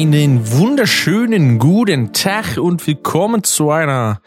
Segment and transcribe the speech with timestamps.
[0.00, 4.22] Einen wunderschönen guten Tag und willkommen zu einer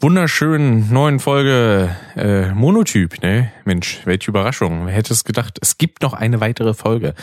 [0.00, 3.52] wunderschönen neuen Folge äh, Monotyp, ne?
[3.64, 4.86] Mensch, welche Überraschung.
[4.86, 5.56] Wer hätte es gedacht?
[5.60, 7.14] Es gibt noch eine weitere Folge.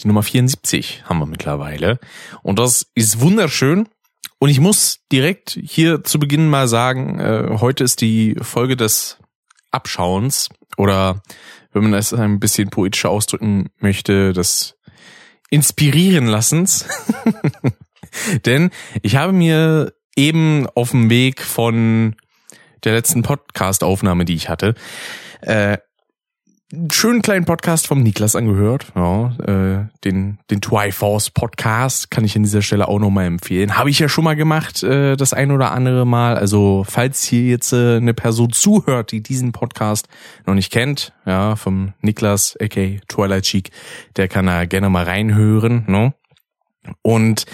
[0.00, 1.98] Die Nummer 74 haben wir mittlerweile.
[2.42, 3.88] Und das ist wunderschön.
[4.38, 9.18] Und ich muss direkt hier zu Beginn mal sagen, äh, heute ist die Folge des
[9.72, 11.20] Abschauens oder
[11.72, 14.76] wenn man es ein bisschen poetischer ausdrücken möchte, des
[15.52, 16.86] Inspirieren lassens.
[18.46, 18.70] Denn
[19.02, 22.16] ich habe mir eben auf dem Weg von
[22.84, 24.74] der letzten Podcast-Aufnahme, die ich hatte,
[25.42, 25.76] äh,
[26.72, 28.92] einen schönen kleinen Podcast vom Niklas angehört.
[28.94, 33.76] Ja, äh, den, den Twiforce Podcast kann ich an dieser Stelle auch nochmal empfehlen.
[33.76, 36.36] Habe ich ja schon mal gemacht, äh, das ein oder andere Mal.
[36.36, 40.08] Also, falls hier jetzt äh, eine Person zuhört, die diesen Podcast
[40.46, 43.70] noch nicht kennt, ja, vom Niklas, aka Twilight Cheek,
[44.16, 46.14] der kann da gerne mal reinhören, ne?
[47.02, 47.44] Und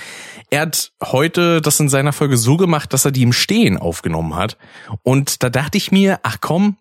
[0.48, 4.36] er hat heute das in seiner Folge so gemacht, dass er die im Stehen aufgenommen
[4.36, 4.56] hat.
[5.02, 6.77] Und da dachte ich mir, ach komm,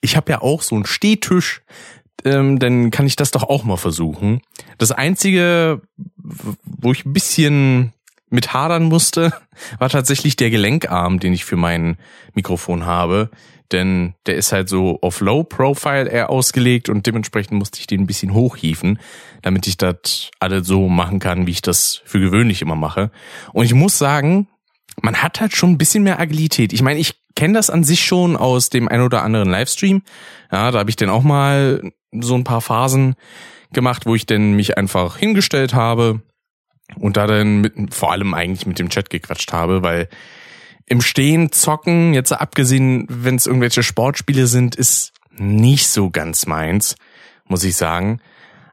[0.00, 1.62] ich habe ja auch so einen Stehtisch,
[2.24, 4.40] ähm, dann kann ich das doch auch mal versuchen.
[4.78, 5.82] Das Einzige,
[6.16, 7.92] wo ich ein bisschen
[8.28, 9.32] mit hadern musste,
[9.78, 11.96] war tatsächlich der Gelenkarm, den ich für mein
[12.34, 13.30] Mikrofon habe.
[13.72, 18.00] Denn der ist halt so auf Low Profile eher ausgelegt und dementsprechend musste ich den
[18.00, 18.98] ein bisschen hochhieven,
[19.42, 23.12] damit ich das alles so machen kann, wie ich das für gewöhnlich immer mache.
[23.52, 24.48] Und ich muss sagen,
[25.02, 26.72] man hat halt schon ein bisschen mehr Agilität.
[26.72, 30.02] Ich meine, ich kenne das an sich schon aus dem ein oder anderen Livestream.
[30.52, 33.14] Ja, da habe ich dann auch mal so ein paar Phasen
[33.72, 36.20] gemacht, wo ich dann mich einfach hingestellt habe
[36.96, 40.10] und da dann mit, vor allem eigentlich mit dem Chat gequatscht habe, weil
[40.84, 46.94] im Stehen zocken, jetzt abgesehen, wenn es irgendwelche Sportspiele sind, ist nicht so ganz meins,
[47.46, 48.20] muss ich sagen.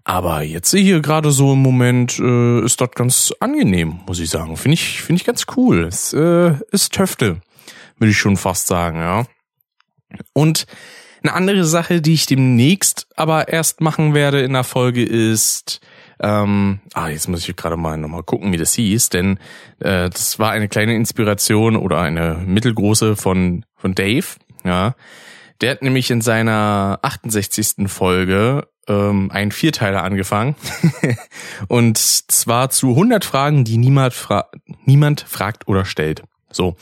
[0.03, 4.57] Aber jetzt hier gerade so im Moment äh, ist das ganz angenehm, muss ich sagen.
[4.57, 5.85] Finde ich, finde ich ganz cool.
[5.85, 7.39] Es äh, ist Töfte,
[7.97, 9.25] würde ich schon fast sagen, ja.
[10.33, 10.65] Und
[11.23, 15.81] eine andere Sache, die ich demnächst aber erst machen werde in der Folge ist,
[16.19, 19.39] ähm, ah, jetzt muss ich gerade mal nochmal gucken, wie das hieß, denn
[19.79, 24.25] äh, das war eine kleine Inspiration oder eine mittelgroße von, von Dave,
[24.63, 24.95] ja.
[25.61, 27.87] Der hat nämlich in seiner 68.
[27.87, 30.55] Folge ähm, einen Vierteiler angefangen.
[31.67, 34.49] und zwar zu 100 Fragen, die niemand, fra
[34.85, 36.23] niemand fragt oder stellt.
[36.51, 36.75] So.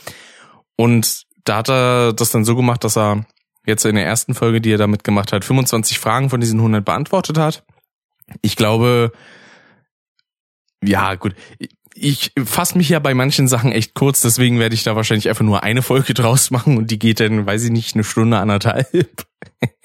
[0.76, 3.26] Und da hat er das dann so gemacht, dass er
[3.66, 6.84] jetzt in der ersten Folge, die er damit gemacht hat, 25 Fragen von diesen 100
[6.84, 7.64] beantwortet hat.
[8.42, 9.12] Ich glaube,
[10.82, 11.34] ja, gut.
[11.94, 15.44] Ich fasse mich ja bei manchen Sachen echt kurz, deswegen werde ich da wahrscheinlich einfach
[15.44, 19.26] nur eine Folge draus machen und die geht dann, weiß ich nicht, eine Stunde, anderthalb.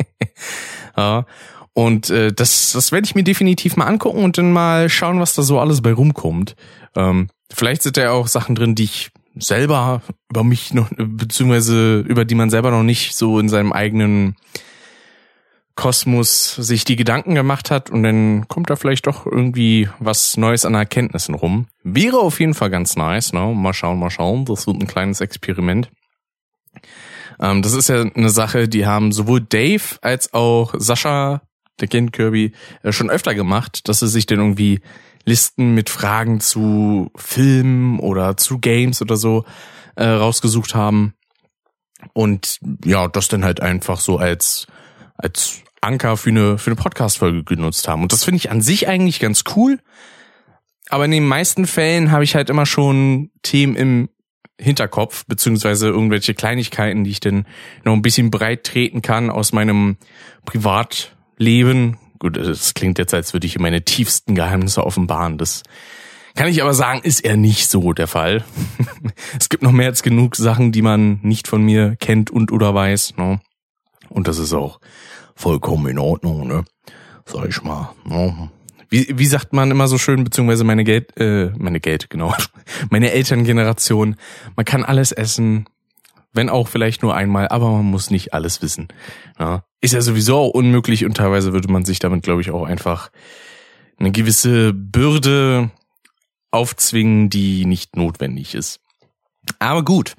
[0.98, 1.26] ja.
[1.74, 5.36] Und äh, das, das werde ich mir definitiv mal angucken und dann mal schauen, was
[5.36, 6.56] da so alles bei rumkommt.
[6.98, 12.00] Ähm, vielleicht sind da ja auch Sachen drin, die ich selber über mich noch, beziehungsweise
[12.00, 14.36] über die man selber noch nicht so in seinem eigenen
[15.76, 20.66] Kosmos sich die Gedanken gemacht hat und dann kommt da vielleicht doch irgendwie was Neues
[20.66, 21.68] an Erkenntnissen rum.
[21.84, 23.54] Wäre auf jeden Fall ganz nice, ne?
[23.56, 24.46] Mal schauen, mal schauen.
[24.46, 25.90] Das wird ein kleines Experiment.
[27.40, 31.42] Ähm, das ist ja eine Sache, die haben sowohl Dave als auch Sascha
[31.82, 32.54] der Kind Kirby,
[32.84, 34.82] äh, schon öfter gemacht, dass sie sich dann irgendwie
[35.26, 39.46] Listen mit Fragen zu Filmen oder zu Games oder so
[39.96, 41.14] äh, rausgesucht haben.
[42.14, 44.68] Und ja, das dann halt einfach so als,
[45.16, 48.02] als Anker für eine, für eine Podcast-Folge genutzt haben.
[48.02, 49.80] Und das finde ich an sich eigentlich ganz cool.
[50.90, 54.10] Aber in den meisten Fällen habe ich halt immer schon Themen im
[54.60, 57.48] Hinterkopf, beziehungsweise irgendwelche Kleinigkeiten, die ich dann
[57.84, 59.98] noch ein bisschen breit treten kann aus meinem
[60.46, 61.98] Privat, Leben.
[62.22, 65.40] Gut, es klingt jetzt, als würde ich meine tiefsten Geheimnisse offenbaren.
[65.40, 65.64] Das
[66.36, 68.44] kann ich aber sagen, ist eher nicht so der Fall.
[69.40, 72.76] es gibt noch mehr als genug Sachen, die man nicht von mir kennt und oder
[72.76, 73.18] weiß.
[73.18, 73.42] Ne?
[74.10, 74.80] Und das ist auch
[75.36, 76.64] vollkommen in Ordnung, ne?
[77.26, 77.90] Sag ich mal.
[78.06, 78.52] Ne?
[78.88, 82.36] Wie, wie sagt man immer so schön, beziehungsweise meine Geld, äh, meine Geld, genau,
[82.92, 84.16] meine Elterngeneration,
[84.56, 85.66] man kann alles essen,
[86.34, 88.88] wenn auch vielleicht nur einmal, aber man muss nicht alles wissen.
[89.40, 92.64] Ja, ist ja sowieso auch unmöglich und teilweise würde man sich damit, glaube ich, auch
[92.64, 93.12] einfach
[94.00, 95.72] eine gewisse Bürde
[96.52, 98.80] aufzwingen, die nicht notwendig ist.
[99.60, 100.16] Aber gut,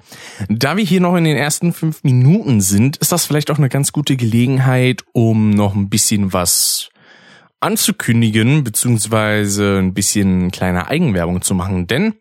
[0.49, 3.69] da wir hier noch in den ersten fünf Minuten sind, ist das vielleicht auch eine
[3.69, 6.89] ganz gute Gelegenheit, um noch ein bisschen was
[7.61, 11.87] anzukündigen, beziehungsweise ein bisschen kleine Eigenwerbung zu machen.
[11.87, 12.15] Denn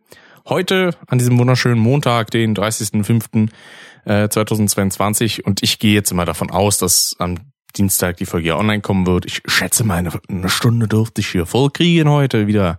[0.47, 6.79] heute, an diesem wunderschönen Montag, den 30.05.2022, äh, und ich gehe jetzt immer davon aus,
[6.79, 7.37] dass am
[7.77, 9.27] Dienstag die Folge online kommen wird.
[9.27, 12.79] Ich schätze mal, eine, eine Stunde dürfte ich hier voll kriegen heute wieder.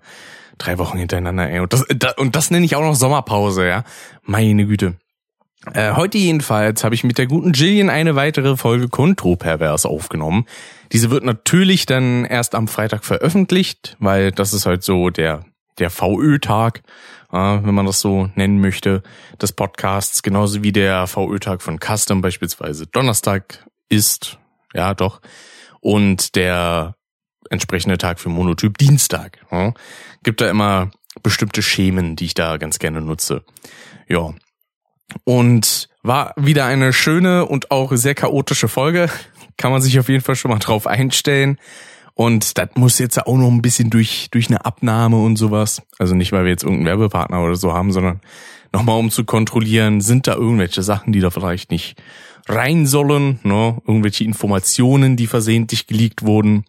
[0.59, 1.61] Drei Wochen hintereinander, ey.
[1.61, 1.83] Und das,
[2.17, 3.83] und das nenne ich auch noch Sommerpause, ja.
[4.21, 4.97] Meine Güte.
[5.73, 10.45] Äh, heute jedenfalls habe ich mit der guten Jillian eine weitere Folge Kontropervers aufgenommen.
[10.91, 15.45] Diese wird natürlich dann erst am Freitag veröffentlicht, weil das ist halt so der,
[15.79, 16.83] der VÖ-Tag,
[17.31, 19.03] äh, wenn man das so nennen möchte,
[19.41, 24.39] des Podcasts, genauso wie der VÖ-Tag von Custom beispielsweise Donnerstag ist,
[24.73, 25.21] ja doch,
[25.81, 26.95] und der
[27.49, 29.39] entsprechende Tag für Monotyp Dienstag.
[30.23, 30.91] Gibt da immer
[31.21, 33.43] bestimmte Schemen, die ich da ganz gerne nutze.
[34.07, 34.33] Ja,
[35.23, 39.09] und war wieder eine schöne und auch sehr chaotische Folge.
[39.57, 41.57] Kann man sich auf jeden Fall schon mal drauf einstellen.
[42.15, 45.81] Und das muss jetzt auch noch ein bisschen durch, durch eine Abnahme und sowas.
[45.97, 48.21] Also nicht, weil wir jetzt irgendeinen Werbepartner oder so haben, sondern
[48.71, 51.95] nochmal um zu kontrollieren, sind da irgendwelche Sachen, die da vielleicht nicht
[52.47, 53.81] rein sollen, ne?
[53.87, 56.65] irgendwelche Informationen, die versehentlich geleakt wurden,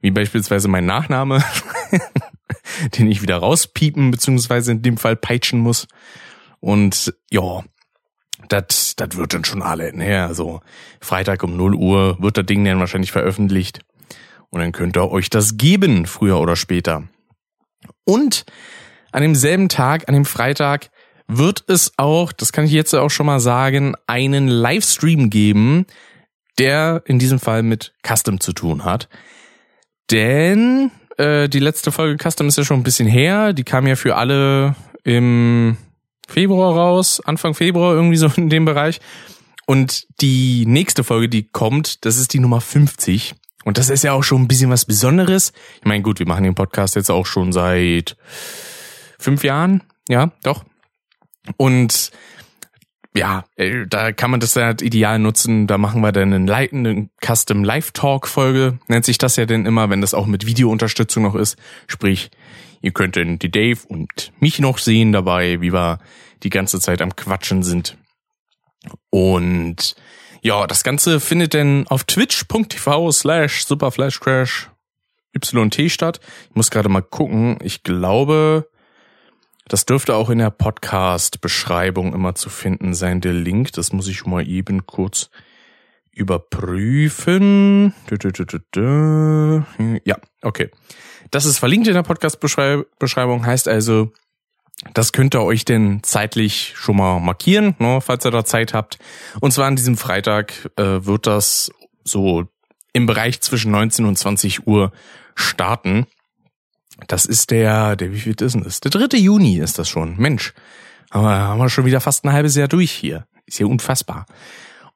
[0.00, 1.44] wie beispielsweise mein Nachname,
[2.98, 5.86] den ich wieder rauspiepen, beziehungsweise in dem Fall peitschen muss.
[6.58, 7.62] Und ja,
[8.48, 9.94] das das wird dann schon alle.
[9.94, 10.24] Ne?
[10.24, 10.60] Also
[11.00, 13.80] Freitag um 0 Uhr wird das Ding dann wahrscheinlich veröffentlicht.
[14.50, 17.04] Und dann könnt ihr euch das geben, früher oder später.
[18.04, 18.44] Und
[19.12, 20.90] an demselben Tag, an dem Freitag,
[21.26, 25.86] wird es auch, das kann ich jetzt auch schon mal sagen, einen Livestream geben,
[26.58, 29.08] der in diesem Fall mit Custom zu tun hat.
[30.10, 33.52] Denn äh, die letzte Folge Custom ist ja schon ein bisschen her.
[33.52, 34.74] Die kam ja für alle
[35.04, 35.76] im
[36.28, 39.00] Februar raus, Anfang Februar irgendwie so in dem Bereich.
[39.66, 43.34] Und die nächste Folge, die kommt, das ist die Nummer 50.
[43.70, 45.52] Und das ist ja auch schon ein bisschen was Besonderes.
[45.78, 48.16] Ich meine, gut, wir machen den Podcast jetzt auch schon seit
[49.16, 49.84] fünf Jahren.
[50.08, 50.64] Ja, doch.
[51.56, 52.10] Und
[53.14, 55.68] ja, äh, da kann man das halt ideal nutzen.
[55.68, 58.80] Da machen wir dann einen leitenden Custom Live Talk Folge.
[58.88, 61.56] Nennt sich das ja denn immer, wenn das auch mit Videounterstützung noch ist.
[61.86, 62.32] Sprich,
[62.82, 66.00] Ihr könnt dann die Dave und mich noch sehen dabei, wie wir
[66.42, 67.96] die ganze Zeit am Quatschen sind.
[69.10, 69.94] Und
[70.42, 74.70] ja, das Ganze findet dann auf twitch.tv slash superflashcrash
[75.32, 76.20] YT statt.
[76.48, 77.58] Ich muss gerade mal gucken.
[77.62, 78.68] Ich glaube,
[79.68, 83.72] das dürfte auch in der Podcast-Beschreibung immer zu finden sein, der Link.
[83.72, 85.30] Das muss ich mal eben kurz
[86.10, 87.94] überprüfen.
[90.04, 90.70] Ja, okay.
[91.30, 94.12] Das ist verlinkt in der Podcast-Beschreibung, heißt also,
[94.94, 98.98] das könnt ihr euch denn zeitlich schon mal markieren, ne, falls ihr da Zeit habt.
[99.40, 101.70] Und zwar an diesem Freitag äh, wird das
[102.02, 102.46] so
[102.92, 104.92] im Bereich zwischen 19 und 20 Uhr
[105.34, 106.06] starten.
[107.06, 108.80] Das ist der, der, wie viel ist denn das?
[108.80, 109.16] Der 3.
[109.18, 110.16] Juni ist das schon.
[110.16, 110.54] Mensch,
[111.10, 113.26] aber haben wir schon wieder fast ein halbes Jahr durch hier.
[113.46, 114.26] Ist ja unfassbar.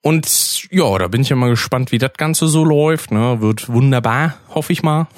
[0.01, 3.11] Und ja, da bin ich ja mal gespannt, wie das Ganze so läuft.
[3.11, 3.41] Ne?
[3.41, 5.09] Wird wunderbar, hoffe ich mal.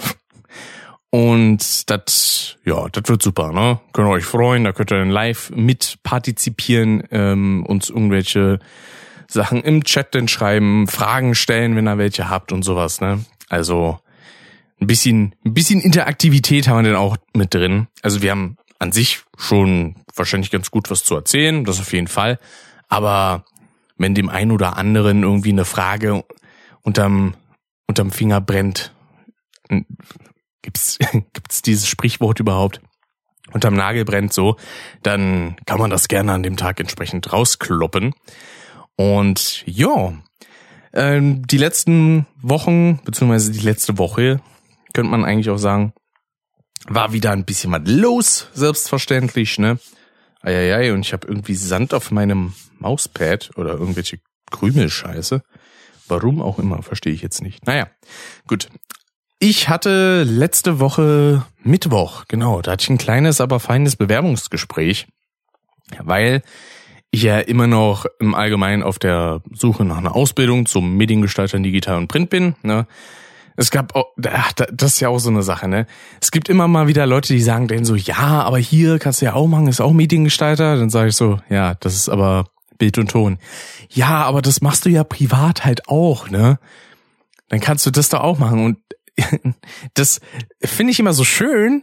[1.10, 3.80] Und das, ja, das wird super, ne?
[3.92, 8.58] Könnt ihr euch freuen, da könnt ihr dann live mit partizipieren, ähm, uns irgendwelche
[9.28, 13.24] Sachen im Chat dann schreiben, Fragen stellen, wenn ihr welche habt und sowas, ne?
[13.48, 13.98] Also
[14.80, 17.88] ein bisschen, ein bisschen Interaktivität haben wir dann auch mit drin.
[18.02, 22.08] Also wir haben an sich schon wahrscheinlich ganz gut was zu erzählen, das auf jeden
[22.08, 22.38] Fall.
[22.88, 23.44] Aber
[23.96, 26.24] wenn dem einen oder anderen irgendwie eine Frage
[26.82, 27.34] unterm,
[27.86, 28.92] unterm Finger brennt,
[30.66, 30.98] gibt's,
[31.32, 32.80] gibt's dieses Sprichwort überhaupt?
[33.52, 34.56] Unterm Nagel brennt so,
[35.02, 38.12] dann kann man das gerne an dem Tag entsprechend rauskloppen.
[38.96, 40.12] Und ja,
[40.92, 44.40] ähm, die letzten Wochen, beziehungsweise die letzte Woche,
[44.92, 45.92] könnte man eigentlich auch sagen,
[46.88, 49.78] war wieder ein bisschen was los, selbstverständlich, ne?
[50.42, 54.18] Eieiei, und ich habe irgendwie Sand auf meinem Mauspad oder irgendwelche
[54.50, 55.42] Krümelscheiße.
[56.08, 57.66] Warum auch immer, verstehe ich jetzt nicht.
[57.66, 57.88] Naja,
[58.46, 58.68] gut.
[59.38, 65.08] Ich hatte letzte Woche Mittwoch, genau, da hatte ich ein kleines, aber feines Bewerbungsgespräch,
[66.02, 66.42] weil
[67.10, 71.64] ich ja immer noch im Allgemeinen auf der Suche nach einer Ausbildung zum Mediengestalter in
[71.64, 72.54] Digital und Print bin.
[72.62, 72.86] Ne?
[73.56, 75.86] Es gab, auch, das ist ja auch so eine Sache, ne?
[76.20, 79.26] Es gibt immer mal wieder Leute, die sagen denen so, ja, aber hier kannst du
[79.26, 80.76] ja auch machen, ist auch Mediengestalter.
[80.76, 83.38] Dann sage ich so, ja, das ist aber Bild und Ton.
[83.90, 86.58] Ja, aber das machst du ja privat halt auch, ne?
[87.48, 88.62] Dann kannst du das doch auch machen.
[88.62, 88.78] Und
[89.94, 90.20] das
[90.62, 91.82] finde ich immer so schön,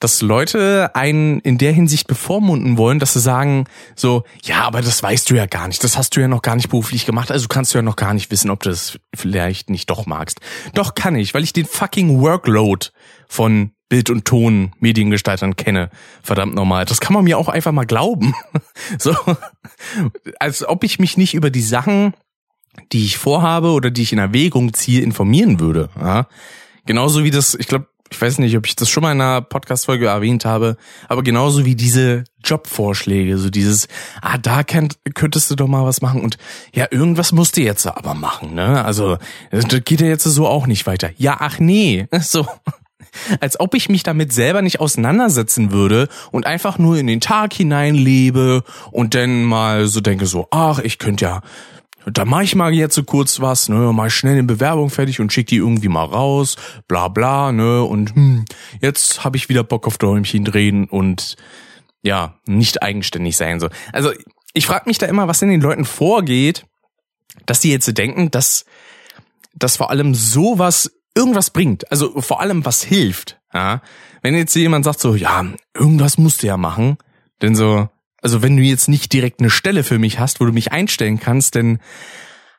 [0.00, 5.02] dass Leute einen in der Hinsicht bevormunden wollen, dass sie sagen so, ja, aber das
[5.02, 7.48] weißt du ja gar nicht, das hast du ja noch gar nicht beruflich gemacht, also
[7.48, 10.40] kannst du ja noch gar nicht wissen, ob du das vielleicht nicht doch magst.
[10.74, 12.88] Doch kann ich, weil ich den fucking Workload
[13.28, 15.90] von Bild- und Ton Mediengestaltern kenne.
[16.22, 16.86] Verdammt normal.
[16.86, 18.34] Das kann man mir auch einfach mal glauben.
[18.98, 19.14] so,
[20.38, 22.14] als ob ich mich nicht über die Sachen,
[22.92, 25.90] die ich vorhabe oder die ich in Erwägung ziehe, informieren würde.
[26.00, 26.28] Ja?
[26.90, 29.42] Genauso wie das, ich glaube, ich weiß nicht, ob ich das schon mal in einer
[29.42, 30.76] Podcast-Folge erwähnt habe,
[31.08, 33.86] aber genauso wie diese Jobvorschläge, so dieses,
[34.22, 36.36] ah, da könnt, könntest du doch mal was machen und
[36.74, 38.84] ja, irgendwas musst du jetzt aber machen, ne?
[38.84, 39.18] Also,
[39.52, 41.10] das geht ja jetzt so auch nicht weiter.
[41.16, 42.44] Ja, ach nee, so.
[43.38, 47.54] Als ob ich mich damit selber nicht auseinandersetzen würde und einfach nur in den Tag
[47.54, 51.42] hinein lebe und dann mal so denke so, ach, ich könnte ja
[52.06, 55.32] da mach ich mal jetzt so kurz was, ne, mal schnell eine Bewerbung fertig und
[55.32, 56.56] schick die irgendwie mal raus,
[56.88, 58.44] bla bla, ne, und hm,
[58.80, 61.36] jetzt habe ich wieder Bock auf Däumchen drehen und
[62.02, 63.68] ja, nicht eigenständig sein so.
[63.92, 64.12] Also
[64.54, 66.66] ich frage mich da immer, was in den Leuten vorgeht,
[67.46, 68.64] dass die jetzt denken, dass
[69.54, 73.40] dass vor allem sowas irgendwas bringt, also vor allem was hilft.
[73.52, 73.82] Ja?
[74.22, 76.98] Wenn jetzt jemand sagt so, ja, irgendwas musst du ja machen,
[77.42, 77.88] denn so,
[78.22, 81.20] also wenn du jetzt nicht direkt eine Stelle für mich hast, wo du mich einstellen
[81.20, 81.80] kannst, dann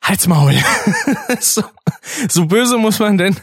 [0.01, 0.55] halt's Maul.
[1.39, 1.63] so,
[2.27, 3.35] so böse muss man denn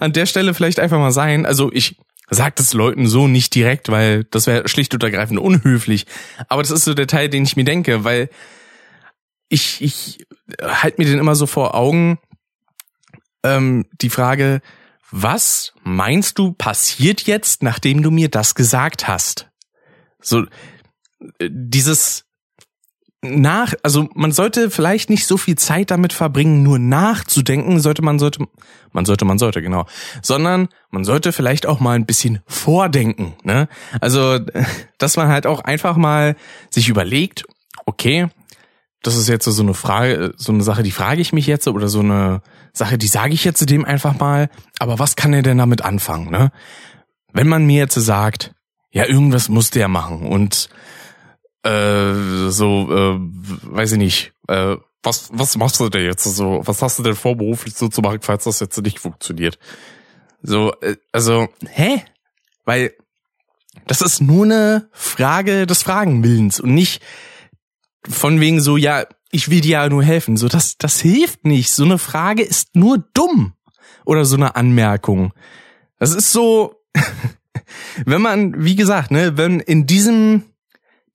[0.00, 1.46] an der Stelle vielleicht einfach mal sein.
[1.46, 1.96] Also ich
[2.30, 6.06] sag das Leuten so nicht direkt, weil das wäre schlicht und ergreifend unhöflich.
[6.48, 8.30] Aber das ist so der Teil, den ich mir denke, weil
[9.48, 10.26] ich, ich
[10.60, 12.18] halt mir den immer so vor Augen,
[13.44, 14.60] ähm, die Frage,
[15.10, 19.48] was meinst du passiert jetzt, nachdem du mir das gesagt hast?
[20.20, 20.46] So,
[21.40, 22.26] dieses
[23.22, 28.18] nach, also man sollte vielleicht nicht so viel Zeit damit verbringen, nur nachzudenken, sollte man
[28.18, 28.46] sollte
[28.92, 29.86] man sollte man sollte genau,
[30.22, 33.68] sondern man sollte vielleicht auch mal ein bisschen vordenken, ne?
[34.00, 34.38] Also,
[34.98, 36.36] dass man halt auch einfach mal
[36.70, 37.44] sich überlegt,
[37.84, 38.28] okay,
[39.02, 41.88] das ist jetzt so eine Frage, so eine Sache, die frage ich mich jetzt oder
[41.88, 42.42] so eine
[42.72, 46.30] Sache, die sage ich jetzt dem einfach mal, aber was kann er denn damit anfangen,
[46.30, 46.50] ne?
[47.32, 48.54] Wenn man mir jetzt sagt,
[48.90, 50.70] ja, irgendwas muss der machen und
[51.66, 56.62] äh, so, äh, weiß ich nicht, äh, was, was machst du denn jetzt so?
[56.64, 59.58] Was hast du denn vor, beruflich so zu machen, falls das jetzt nicht funktioniert?
[60.42, 62.02] So, äh, also, hä?
[62.64, 62.92] Weil
[63.86, 67.02] das ist nur eine Frage des Fragenwillens und nicht
[68.08, 70.36] von wegen so, ja, ich will dir ja nur helfen.
[70.36, 71.72] So, das, das hilft nicht.
[71.72, 73.54] So eine Frage ist nur dumm.
[74.04, 75.32] Oder so eine Anmerkung.
[75.98, 76.74] Das ist so,
[78.04, 80.44] wenn man, wie gesagt, ne, wenn in diesem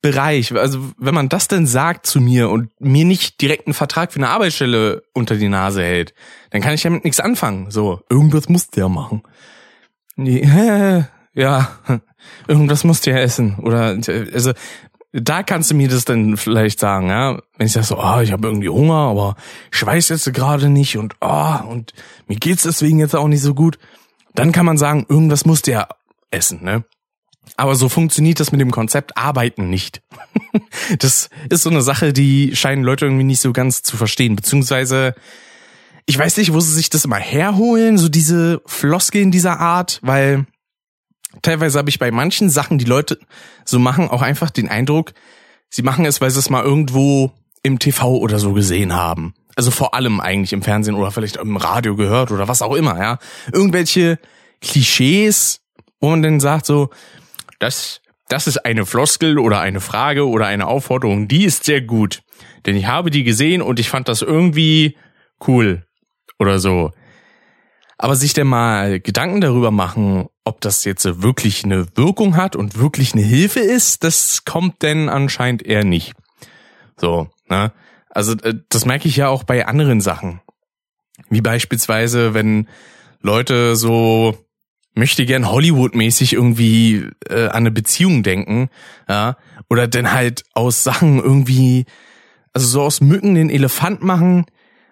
[0.02, 4.12] Bereich, also wenn man das denn sagt zu mir und mir nicht direkt einen Vertrag
[4.12, 6.12] für eine Arbeitsstelle unter die Nase hält,
[6.50, 7.70] dann kann ich damit nichts anfangen.
[7.70, 9.22] So, irgendwas muss der machen.
[11.34, 11.78] Ja,
[12.46, 13.56] irgendwas muss der essen.
[13.60, 13.96] Oder
[14.34, 14.52] also
[15.12, 17.38] da kannst du mir das dann vielleicht sagen, ja.
[17.56, 19.36] Wenn ich sage so, ah, oh, ich habe irgendwie Hunger, aber
[19.72, 21.92] ich weiß jetzt gerade nicht und ah, oh, und
[22.26, 23.78] mir geht's deswegen jetzt auch nicht so gut,
[24.34, 25.88] dann kann man sagen, irgendwas muss der
[26.30, 26.84] essen, ne?
[27.56, 30.02] Aber so funktioniert das mit dem Konzept Arbeiten nicht.
[30.98, 34.36] das ist so eine Sache, die scheinen Leute irgendwie nicht so ganz zu verstehen.
[34.36, 35.14] Beziehungsweise,
[36.06, 40.46] ich weiß nicht, wo sie sich das immer herholen, so diese Floskeln dieser Art, weil
[41.42, 43.18] teilweise habe ich bei manchen Sachen, die Leute
[43.64, 45.12] so machen, auch einfach den Eindruck,
[45.68, 47.32] sie machen es, weil sie es mal irgendwo
[47.62, 49.34] im TV oder so gesehen haben.
[49.54, 52.98] Also vor allem eigentlich im Fernsehen oder vielleicht im Radio gehört oder was auch immer,
[52.98, 53.18] ja.
[53.52, 54.18] Irgendwelche
[54.60, 55.60] Klischees,
[56.00, 56.90] wo man dann sagt so,
[57.62, 62.22] das, das ist eine Floskel oder eine Frage oder eine Aufforderung, die ist sehr gut.
[62.66, 64.96] Denn ich habe die gesehen und ich fand das irgendwie
[65.46, 65.86] cool
[66.38, 66.90] oder so.
[67.98, 72.78] Aber sich denn mal Gedanken darüber machen, ob das jetzt wirklich eine Wirkung hat und
[72.78, 76.14] wirklich eine Hilfe ist, das kommt denn anscheinend eher nicht.
[76.96, 77.72] So, ne?
[78.10, 80.40] Also äh, das merke ich ja auch bei anderen Sachen.
[81.30, 82.68] Wie beispielsweise, wenn
[83.20, 84.36] Leute so
[84.94, 88.68] möchte gern Hollywood-mäßig irgendwie äh, an eine Beziehung denken,
[89.08, 89.36] ja,
[89.68, 91.86] oder dann halt aus Sachen irgendwie,
[92.52, 94.44] also so aus Mücken den Elefant machen,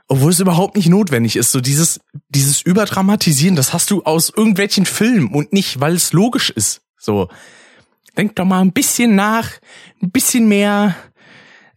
[0.08, 1.52] obwohl es überhaupt nicht notwendig ist.
[1.52, 6.50] So dieses, dieses Überdramatisieren, das hast du aus irgendwelchen Filmen und nicht, weil es logisch
[6.50, 6.82] ist.
[6.96, 7.28] So,
[8.16, 9.48] denk doch mal ein bisschen nach,
[10.02, 10.96] ein bisschen mehr.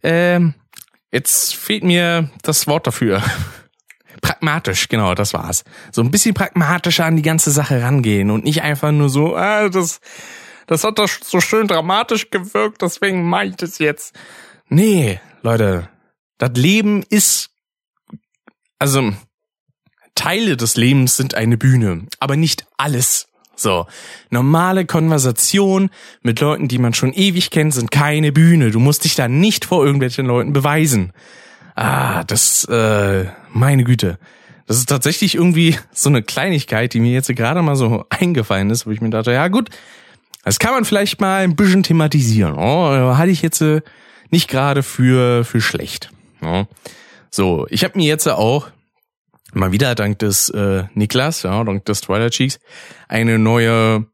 [0.02, 0.54] Ähm,
[1.12, 3.22] jetzt fehlt mir das Wort dafür.
[4.24, 5.64] Pragmatisch, genau, das war's.
[5.92, 9.68] So ein bisschen pragmatischer an die ganze Sache rangehen und nicht einfach nur so, ah,
[9.68, 10.00] das,
[10.66, 14.14] das hat doch so schön dramatisch gewirkt, deswegen mach ich das jetzt.
[14.70, 15.90] Nee, Leute,
[16.38, 17.50] das Leben ist,
[18.78, 19.12] also,
[20.14, 23.28] Teile des Lebens sind eine Bühne, aber nicht alles.
[23.56, 23.86] So,
[24.30, 25.90] normale Konversation
[26.22, 28.70] mit Leuten, die man schon ewig kennt, sind keine Bühne.
[28.70, 31.12] Du musst dich da nicht vor irgendwelchen Leuten beweisen.
[31.74, 34.18] Ah, das, äh, meine Güte.
[34.66, 38.86] Das ist tatsächlich irgendwie so eine Kleinigkeit, die mir jetzt gerade mal so eingefallen ist,
[38.86, 39.70] wo ich mir dachte, ja gut,
[40.42, 42.54] das kann man vielleicht mal ein bisschen thematisieren.
[42.54, 43.82] Oh, hatte ich jetzt äh,
[44.30, 46.10] nicht gerade für, für schlecht.
[47.30, 48.68] So, ich habe mir jetzt auch
[49.54, 52.58] mal wieder dank des äh, Niklas, ja, dank des Twilight Cheeks,
[53.08, 54.06] eine neue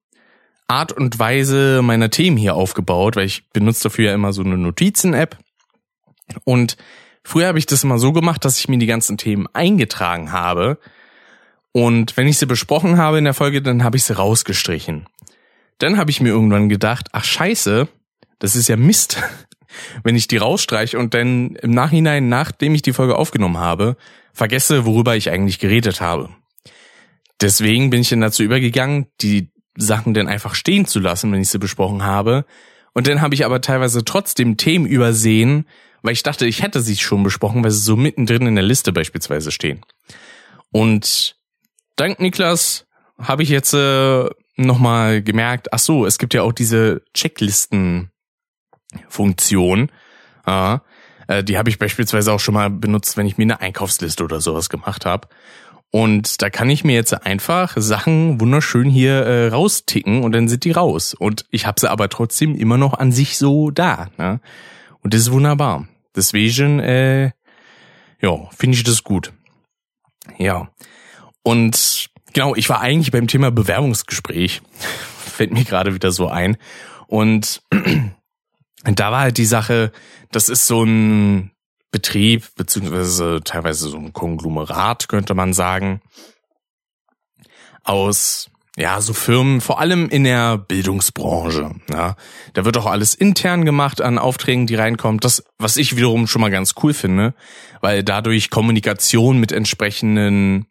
[0.68, 4.56] Art und Weise meiner Themen hier aufgebaut, weil ich benutze dafür ja immer so eine
[4.56, 5.36] Notizen-App.
[6.44, 6.76] Und
[7.24, 10.78] früher habe ich das immer so gemacht, dass ich mir die ganzen Themen eingetragen habe.
[11.72, 15.06] Und wenn ich sie besprochen habe in der Folge, dann habe ich sie rausgestrichen.
[15.78, 17.88] Dann habe ich mir irgendwann gedacht, ach scheiße,
[18.38, 19.22] das ist ja Mist,
[20.02, 23.96] wenn ich die rausstreiche und dann im Nachhinein, nachdem ich die Folge aufgenommen habe,
[24.32, 26.30] vergesse, worüber ich eigentlich geredet habe.
[27.40, 31.48] Deswegen bin ich dann dazu übergegangen, die Sachen dann einfach stehen zu lassen, wenn ich
[31.48, 32.44] sie besprochen habe.
[32.92, 35.66] Und dann habe ich aber teilweise trotzdem Themen übersehen,
[36.02, 38.92] weil ich dachte, ich hätte sie schon besprochen, weil sie so mittendrin in der Liste
[38.92, 39.80] beispielsweise stehen.
[40.70, 41.36] Und
[41.96, 42.86] dank Niklas
[43.20, 49.92] habe ich jetzt äh, nochmal gemerkt, ach so, es gibt ja auch diese Checklisten-Funktion.
[50.46, 50.82] Ja,
[51.28, 54.40] äh, die habe ich beispielsweise auch schon mal benutzt, wenn ich mir eine Einkaufsliste oder
[54.40, 55.28] sowas gemacht habe.
[55.92, 60.62] Und da kann ich mir jetzt einfach Sachen wunderschön hier äh, rausticken und dann sind
[60.64, 61.14] die raus.
[61.14, 64.08] Und ich habe sie aber trotzdem immer noch an sich so da.
[64.16, 64.38] Ne?
[65.02, 65.88] Und das ist wunderbar.
[66.14, 67.32] Deswegen, äh,
[68.20, 69.32] ja, finde ich das gut.
[70.38, 70.70] Ja.
[71.42, 74.62] Und genau, ich war eigentlich beim Thema Bewerbungsgespräch.
[75.18, 76.56] Fällt mir gerade wieder so ein.
[77.06, 77.62] Und
[78.84, 79.92] da war halt die Sache,
[80.30, 81.52] das ist so ein
[81.90, 86.00] Betrieb, beziehungsweise teilweise so ein Konglomerat, könnte man sagen,
[87.82, 88.49] aus
[88.80, 91.70] ja, so Firmen, vor allem in der Bildungsbranche.
[91.92, 92.16] Ja.
[92.54, 95.20] Da wird auch alles intern gemacht an Aufträgen, die reinkommen.
[95.20, 97.34] Das, was ich wiederum schon mal ganz cool finde,
[97.82, 100.64] weil dadurch Kommunikation mit entsprechenden,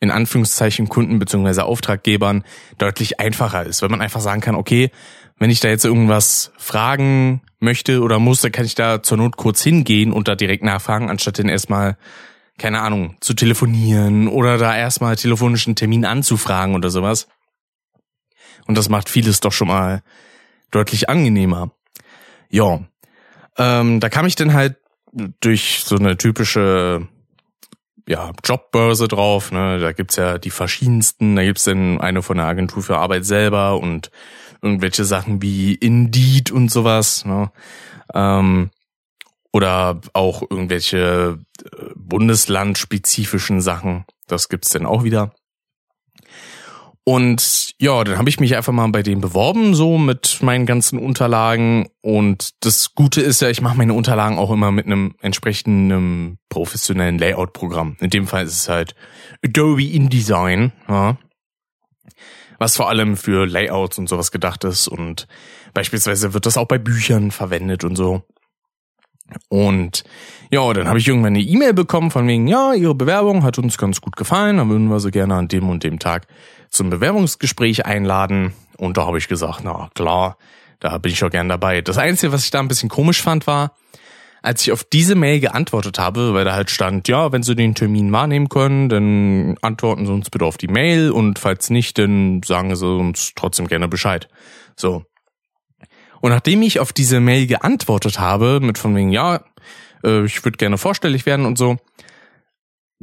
[0.00, 2.42] in Anführungszeichen, Kunden beziehungsweise Auftraggebern
[2.78, 3.80] deutlich einfacher ist.
[3.82, 4.90] Wenn man einfach sagen kann, okay,
[5.38, 9.36] wenn ich da jetzt irgendwas fragen möchte oder muss, dann kann ich da zur Not
[9.36, 11.96] kurz hingehen und da direkt nachfragen, anstatt den erstmal,
[12.60, 17.26] keine Ahnung, zu telefonieren oder da erstmal telefonischen Termin anzufragen oder sowas.
[18.66, 20.02] Und das macht vieles doch schon mal
[20.70, 21.72] deutlich angenehmer.
[22.50, 22.80] Ja,
[23.56, 24.76] ähm, da kam ich dann halt
[25.40, 27.08] durch so eine typische
[28.06, 29.52] ja, Jobbörse drauf.
[29.52, 29.78] Ne?
[29.78, 31.36] Da gibt's ja die verschiedensten.
[31.36, 34.10] Da gibt's dann eine von der Agentur für Arbeit selber und
[34.60, 37.24] irgendwelche Sachen wie Indeed und sowas.
[37.24, 37.50] Ne?
[38.12, 38.70] Ähm,
[39.52, 44.04] oder auch irgendwelche äh, bundeslandspezifischen Sachen.
[44.26, 45.32] Das gibt's dann auch wieder.
[47.02, 50.98] Und ja, dann habe ich mich einfach mal bei denen beworben, so mit meinen ganzen
[50.98, 51.88] Unterlagen.
[52.02, 57.18] Und das Gute ist ja, ich mache meine Unterlagen auch immer mit einem entsprechenden professionellen
[57.18, 57.96] Layout-Programm.
[58.00, 58.94] In dem Fall ist es halt
[59.42, 60.72] Adobe InDesign.
[60.88, 61.16] Ja
[62.60, 65.26] was vor allem für Layouts und sowas gedacht ist und
[65.72, 68.22] beispielsweise wird das auch bei Büchern verwendet und so.
[69.48, 70.04] Und
[70.50, 73.78] ja, dann habe ich irgendwann eine E-Mail bekommen von wegen, ja, Ihre Bewerbung hat uns
[73.78, 76.26] ganz gut gefallen, dann würden wir Sie gerne an dem und dem Tag
[76.70, 78.52] zum Bewerbungsgespräch einladen.
[78.76, 80.36] Und da habe ich gesagt, na klar,
[80.78, 81.82] da bin ich auch gern dabei.
[81.82, 83.72] Das Einzige, was ich da ein bisschen komisch fand, war,
[84.42, 87.74] als ich auf diese Mail geantwortet habe, weil da halt stand, ja, wenn Sie den
[87.74, 92.40] Termin wahrnehmen können, dann antworten Sie uns bitte auf die Mail und falls nicht, dann
[92.42, 94.28] sagen Sie uns trotzdem gerne Bescheid.
[94.76, 95.04] So.
[96.20, 99.40] Und nachdem ich auf diese Mail geantwortet habe, mit von wegen, ja,
[100.04, 101.78] äh, ich würde gerne vorstellig werden und so,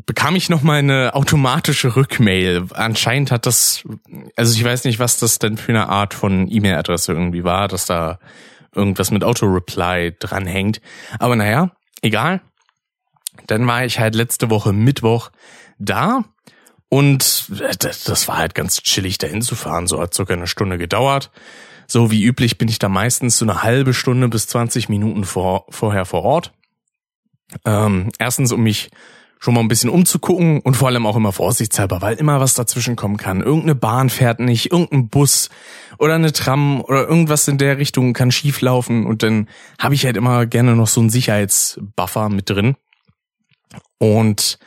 [0.06, 2.68] bekam ich noch mal eine automatische Rückmail.
[2.74, 3.84] Anscheinend hat das,
[4.36, 7.86] also ich weiß nicht, was das denn für eine Art von E-Mail-Adresse irgendwie war, dass
[7.86, 8.20] da
[8.76, 10.82] irgendwas mit Auto-Reply dranhängt.
[11.20, 12.42] Aber naja, egal.
[13.48, 15.32] Dann war ich halt letzte Woche Mittwoch
[15.80, 16.24] da
[16.90, 17.50] und
[17.80, 19.88] das war halt ganz chillig dahin zu fahren.
[19.88, 21.32] So hat sogar eine Stunde gedauert.
[21.88, 25.66] So wie üblich bin ich da meistens so eine halbe Stunde bis 20 Minuten vor,
[25.70, 26.54] vorher vor Ort.
[27.66, 28.90] Ähm, erstens, um mich
[29.40, 32.96] schon mal ein bisschen umzugucken und vor allem auch immer vorsichtshalber, weil immer was dazwischen
[32.96, 33.42] kommen kann.
[33.42, 35.50] Irgendeine Bahn fährt nicht, irgendein Bus
[36.00, 39.48] oder eine Tram oder irgendwas in der Richtung kann schieflaufen und dann
[39.80, 42.76] habe ich halt immer gerne noch so einen Sicherheitsbuffer mit drin.
[44.00, 44.58] Und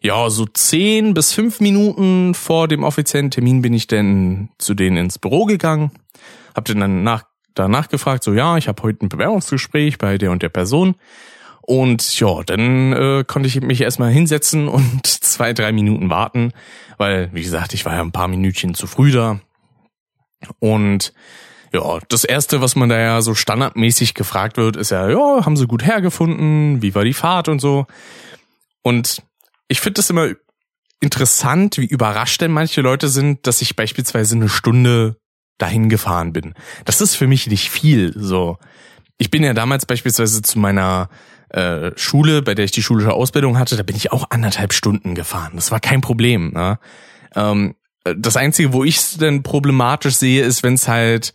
[0.00, 4.96] ja, so zehn bis fünf Minuten vor dem offiziellen Termin bin ich dann zu denen
[4.96, 5.90] ins Büro gegangen,
[6.58, 10.42] hab dann nach, danach gefragt, so ja, ich habe heute ein Bewerbungsgespräch bei der und
[10.42, 10.96] der Person
[11.68, 16.52] und ja, dann äh, konnte ich mich erstmal hinsetzen und zwei, drei Minuten warten,
[16.96, 19.38] weil, wie gesagt, ich war ja ein paar Minütchen zu früh da.
[20.60, 21.12] Und
[21.74, 25.58] ja, das erste, was man da ja so standardmäßig gefragt wird, ist ja, ja, haben
[25.58, 27.86] sie gut hergefunden, wie war die Fahrt und so.
[28.82, 29.22] Und
[29.68, 30.28] ich finde das immer
[31.00, 35.18] interessant, wie überrascht denn manche Leute sind, dass ich beispielsweise eine Stunde
[35.58, 36.54] dahin gefahren bin.
[36.84, 38.58] Das ist für mich nicht viel, so
[39.18, 41.10] ich bin ja damals beispielsweise zu meiner
[41.50, 45.14] äh, Schule, bei der ich die schulische Ausbildung hatte, da bin ich auch anderthalb Stunden
[45.14, 45.52] gefahren.
[45.56, 46.52] Das war kein Problem.
[46.52, 46.78] Ne?
[47.34, 51.34] Ähm, das Einzige, wo ich es denn problematisch sehe, ist, wenn es halt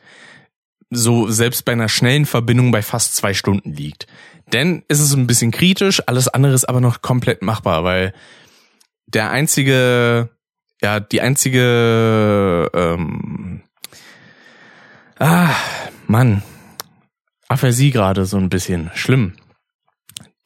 [0.89, 4.07] so selbst bei einer schnellen Verbindung bei fast zwei Stunden liegt.
[4.53, 8.13] Denn ist es ein bisschen kritisch, alles andere ist aber noch komplett machbar, weil
[9.07, 10.29] der einzige,
[10.81, 13.62] ja, die einzige, ähm,
[15.23, 15.55] ah,
[16.07, 16.43] Mann,
[17.47, 19.33] Aphasie gerade so ein bisschen schlimm.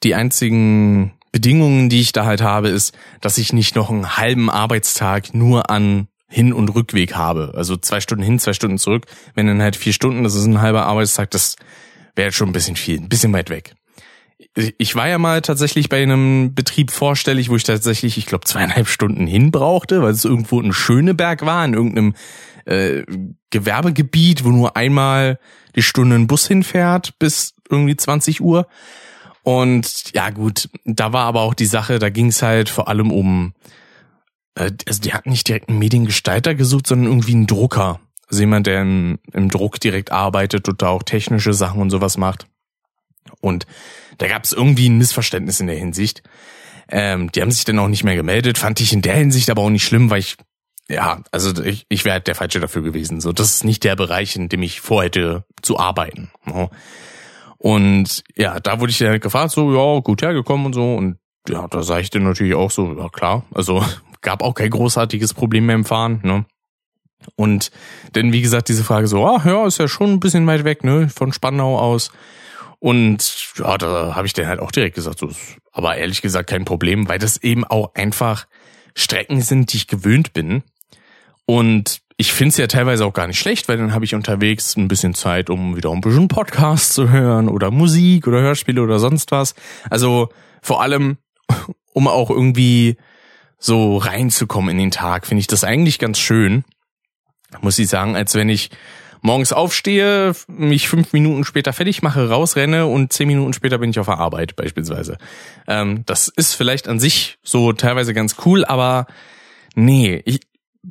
[0.04, 4.48] Die einzigen Bedingungen, die ich da halt habe, ist, dass ich nicht noch einen halben
[4.48, 7.52] Arbeitstag nur an Hin- und Rückweg habe.
[7.56, 9.06] Also zwei Stunden hin, zwei Stunden zurück.
[9.34, 11.56] Wenn dann halt vier Stunden, das ist ein halber Arbeitstag, das
[12.14, 13.74] wäre schon ein bisschen viel, ein bisschen weit weg.
[14.54, 18.86] Ich war ja mal tatsächlich bei einem Betrieb vorstellig, wo ich tatsächlich, ich glaube, zweieinhalb
[18.86, 22.14] Stunden hin brauchte, weil es irgendwo in Schöneberg war, in irgendeinem
[22.64, 23.04] äh,
[23.50, 25.40] Gewerbegebiet, wo nur einmal
[25.74, 28.68] die Stunde ein Bus hinfährt bis irgendwie 20 Uhr.
[29.42, 33.10] Und ja gut, da war aber auch die Sache, da ging es halt vor allem
[33.10, 33.54] um,
[34.54, 38.00] äh, also die hatten nicht direkt einen Mediengestalter gesucht, sondern irgendwie einen Drucker.
[38.28, 42.18] Also jemand, der im, im Druck direkt arbeitet und da auch technische Sachen und sowas
[42.18, 42.46] macht.
[43.40, 43.66] Und
[44.18, 46.22] da gab es irgendwie ein Missverständnis in der Hinsicht.
[46.90, 49.62] Ähm, die haben sich dann auch nicht mehr gemeldet, fand ich in der Hinsicht aber
[49.62, 50.36] auch nicht schlimm, weil ich,
[50.88, 53.20] ja, also ich, ich wäre halt der Falsche dafür gewesen.
[53.20, 56.30] So, das ist nicht der Bereich, in dem ich vorhätte zu arbeiten.
[56.46, 56.70] No.
[57.58, 60.94] Und ja, da wurde ich dann halt gefragt, so, ja, gut hergekommen und so.
[60.94, 63.84] Und ja, da sage ich dann natürlich auch so, ja klar, also
[64.20, 66.46] gab auch kein großartiges Problem mehr im Fahren, ne?
[67.34, 67.72] Und
[68.14, 70.84] denn wie gesagt, diese Frage so, ah ja, ist ja schon ein bisschen weit weg,
[70.84, 72.12] ne, von Spandau aus.
[72.80, 76.50] Und ja, da habe ich dann halt auch direkt gesagt, so ist aber ehrlich gesagt
[76.50, 78.46] kein Problem, weil das eben auch einfach
[78.94, 80.62] Strecken sind, die ich gewöhnt bin.
[81.46, 84.76] Und ich finde es ja teilweise auch gar nicht schlecht, weil dann habe ich unterwegs
[84.76, 88.98] ein bisschen Zeit, um wieder ein bisschen Podcast zu hören oder Musik oder Hörspiele oder
[88.98, 89.54] sonst was.
[89.88, 90.28] Also
[90.60, 91.18] vor allem,
[91.92, 92.96] um auch irgendwie
[93.58, 96.64] so reinzukommen in den Tag, finde ich das eigentlich ganz schön.
[97.60, 98.70] Muss ich sagen, als wenn ich
[99.22, 103.98] morgens aufstehe, mich fünf Minuten später fertig mache, rausrenne und zehn Minuten später bin ich
[103.98, 105.18] auf der Arbeit beispielsweise.
[105.66, 109.06] Ähm, das ist vielleicht an sich so teilweise ganz cool, aber
[109.74, 110.40] nee, ich,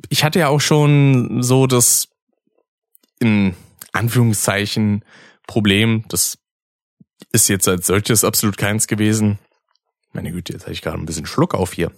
[0.08, 2.08] ich hatte ja auch schon so das
[3.20, 3.54] in
[3.92, 5.04] Anführungszeichen
[5.46, 6.38] Problem, das
[7.32, 9.38] ist jetzt als solches absolut keins gewesen.
[10.12, 11.90] Meine Güte, jetzt habe ich gerade ein bisschen Schluck auf hier.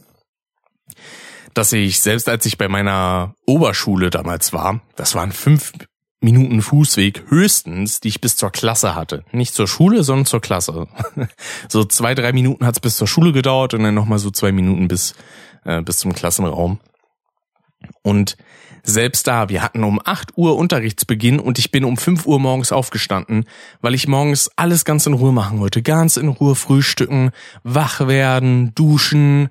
[1.54, 5.72] Dass ich, selbst als ich bei meiner Oberschule damals war, das waren fünf
[6.20, 9.24] Minuten Fußweg höchstens, die ich bis zur Klasse hatte.
[9.32, 10.86] Nicht zur Schule, sondern zur Klasse.
[11.68, 14.86] so zwei, drei Minuten hat's bis zur Schule gedauert und dann nochmal so zwei Minuten
[14.86, 15.14] bis,
[15.64, 16.78] äh, bis zum Klassenraum.
[18.02, 18.36] Und
[18.82, 22.72] selbst da, wir hatten um 8 Uhr Unterrichtsbeginn und ich bin um 5 Uhr morgens
[22.72, 23.44] aufgestanden,
[23.80, 25.82] weil ich morgens alles ganz in Ruhe machen wollte.
[25.82, 27.30] Ganz in Ruhe frühstücken,
[27.62, 29.50] wach werden, duschen,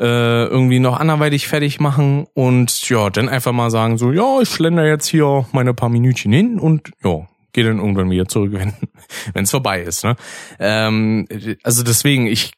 [0.00, 4.48] äh, irgendwie noch anderweitig fertig machen und ja, dann einfach mal sagen so, ja, ich
[4.48, 8.52] schlender jetzt hier meine paar Minütchen hin und ja, gehe dann irgendwann wieder zurück,
[9.32, 10.04] wenn es vorbei ist.
[10.04, 10.16] Ne?
[10.58, 11.26] Ähm,
[11.62, 12.52] also deswegen, ich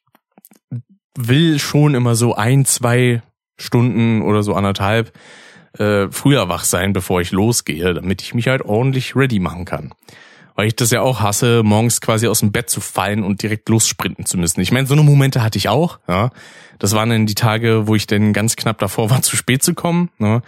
[1.16, 3.22] will schon immer so ein, zwei
[3.56, 5.12] Stunden oder so anderthalb
[5.78, 9.92] äh, früher wach sein, bevor ich losgehe, damit ich mich halt ordentlich ready machen kann
[10.60, 13.70] weil ich das ja auch hasse, morgens quasi aus dem Bett zu fallen und direkt
[13.70, 14.60] lossprinten zu müssen.
[14.60, 16.00] Ich meine, so eine Momente hatte ich auch.
[16.06, 16.32] Ja.
[16.78, 19.72] Das waren dann die Tage, wo ich dann ganz knapp davor war, zu spät zu
[19.72, 20.10] kommen.
[20.18, 20.42] Ne?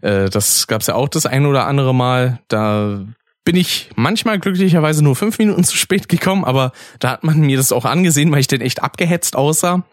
[0.00, 2.40] Äh, das gab's ja auch das ein oder andere Mal.
[2.48, 3.04] Da
[3.44, 7.56] bin ich manchmal glücklicherweise nur fünf Minuten zu spät gekommen, aber da hat man mir
[7.56, 9.84] das auch angesehen, weil ich denn echt abgehetzt aussah.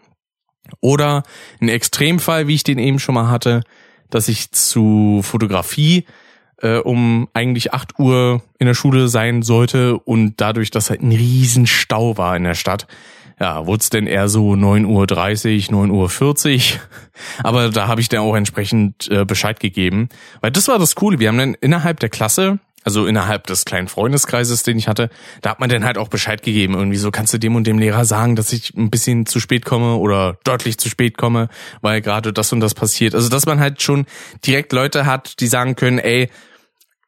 [0.80, 1.22] Oder
[1.60, 3.62] ein Extremfall, wie ich den eben schon mal hatte,
[4.10, 6.06] dass ich zu Fotografie
[6.62, 11.12] äh, um eigentlich acht Uhr in der Schule sein sollte und dadurch, dass halt ein
[11.12, 12.86] Riesenstau war in der Stadt,
[13.40, 16.80] ja, wurde es denn eher so 9.30 Uhr, 9.40 Uhr.
[17.42, 20.10] Aber da habe ich dann auch entsprechend äh, Bescheid gegeben.
[20.42, 21.18] Weil das war das Coole.
[21.18, 25.08] Wir haben dann innerhalb der Klasse, also innerhalb des kleinen Freundeskreises, den ich hatte,
[25.40, 26.74] da hat man dann halt auch Bescheid gegeben.
[26.74, 29.64] Irgendwie so kannst du dem und dem Lehrer sagen, dass ich ein bisschen zu spät
[29.64, 31.48] komme oder deutlich zu spät komme,
[31.80, 33.14] weil gerade das und das passiert.
[33.14, 34.04] Also dass man halt schon
[34.46, 36.28] direkt Leute hat, die sagen können, ey,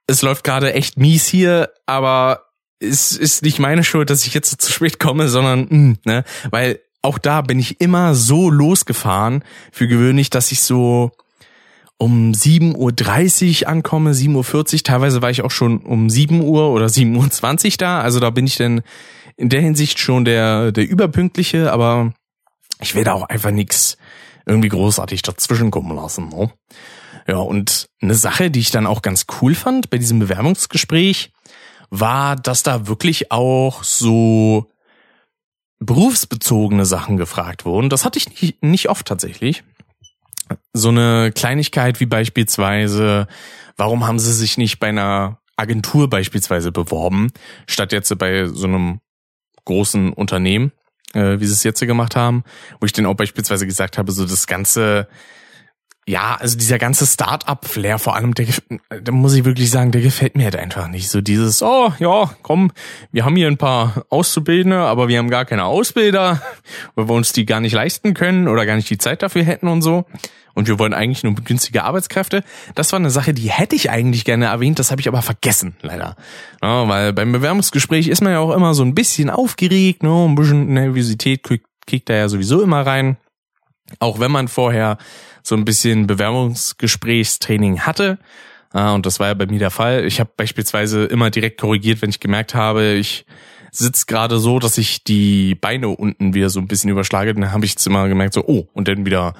[0.06, 2.46] es läuft gerade echt mies hier, aber
[2.80, 6.24] es ist nicht meine Schuld, dass ich jetzt zu spät komme, sondern, mh, hm, ne,
[6.50, 11.10] weil auch da bin ich immer so losgefahren, für gewöhnlich, dass ich so
[11.98, 16.86] um 7.30 Uhr ankomme, 7.40 Uhr, teilweise war ich auch schon um 7 Uhr oder
[16.86, 18.82] 7.20 Uhr da, also da bin ich dann
[19.36, 22.12] in der Hinsicht schon der, der Überpünktliche, aber
[22.80, 23.96] ich werde auch einfach nichts
[24.46, 26.28] irgendwie großartig dazwischen kommen lassen.
[26.28, 26.50] Ne?
[27.26, 31.32] Ja, und eine Sache, die ich dann auch ganz cool fand bei diesem Bewerbungsgespräch,
[31.90, 34.70] war, dass da wirklich auch so
[35.78, 37.90] berufsbezogene Sachen gefragt wurden.
[37.90, 39.64] Das hatte ich nicht, nicht oft tatsächlich.
[40.72, 43.26] So eine Kleinigkeit wie beispielsweise,
[43.76, 47.30] warum haben sie sich nicht bei einer Agentur beispielsweise beworben,
[47.66, 49.00] statt jetzt bei so einem
[49.64, 50.72] großen Unternehmen,
[51.14, 52.44] äh, wie sie es jetzt gemacht haben,
[52.80, 55.08] wo ich dann auch beispielsweise gesagt habe, so das ganze
[56.06, 58.46] ja, also dieser ganze Start-up-Flair vor allem, der,
[59.02, 61.08] da muss ich wirklich sagen, der gefällt mir halt einfach nicht.
[61.08, 62.72] So dieses, oh ja, komm,
[63.12, 66.42] wir haben hier ein paar Auszubildende, aber wir haben gar keine Ausbilder,
[66.96, 69.68] weil wir uns die gar nicht leisten können oder gar nicht die Zeit dafür hätten
[69.68, 70.04] und so.
[70.54, 72.42] Und wir wollen eigentlich nur günstige Arbeitskräfte.
[72.74, 75.76] Das war eine Sache, die hätte ich eigentlich gerne erwähnt, das habe ich aber vergessen,
[75.82, 76.16] leider.
[76.62, 80.26] Ja, weil beim Bewerbungsgespräch ist man ja auch immer so ein bisschen aufgeregt, ne?
[80.28, 83.16] ein bisschen Nervosität kriegt, kriegt da ja sowieso immer rein.
[83.98, 84.98] Auch wenn man vorher
[85.42, 88.18] so ein bisschen Bewerbungsgesprächstraining hatte.
[88.72, 90.04] Und das war ja bei mir der Fall.
[90.06, 93.26] Ich habe beispielsweise immer direkt korrigiert, wenn ich gemerkt habe, ich
[93.70, 97.34] sitze gerade so, dass ich die Beine unten wieder so ein bisschen überschlage.
[97.34, 99.34] Dann habe ich jetzt immer gemerkt, so, oh, und dann wieder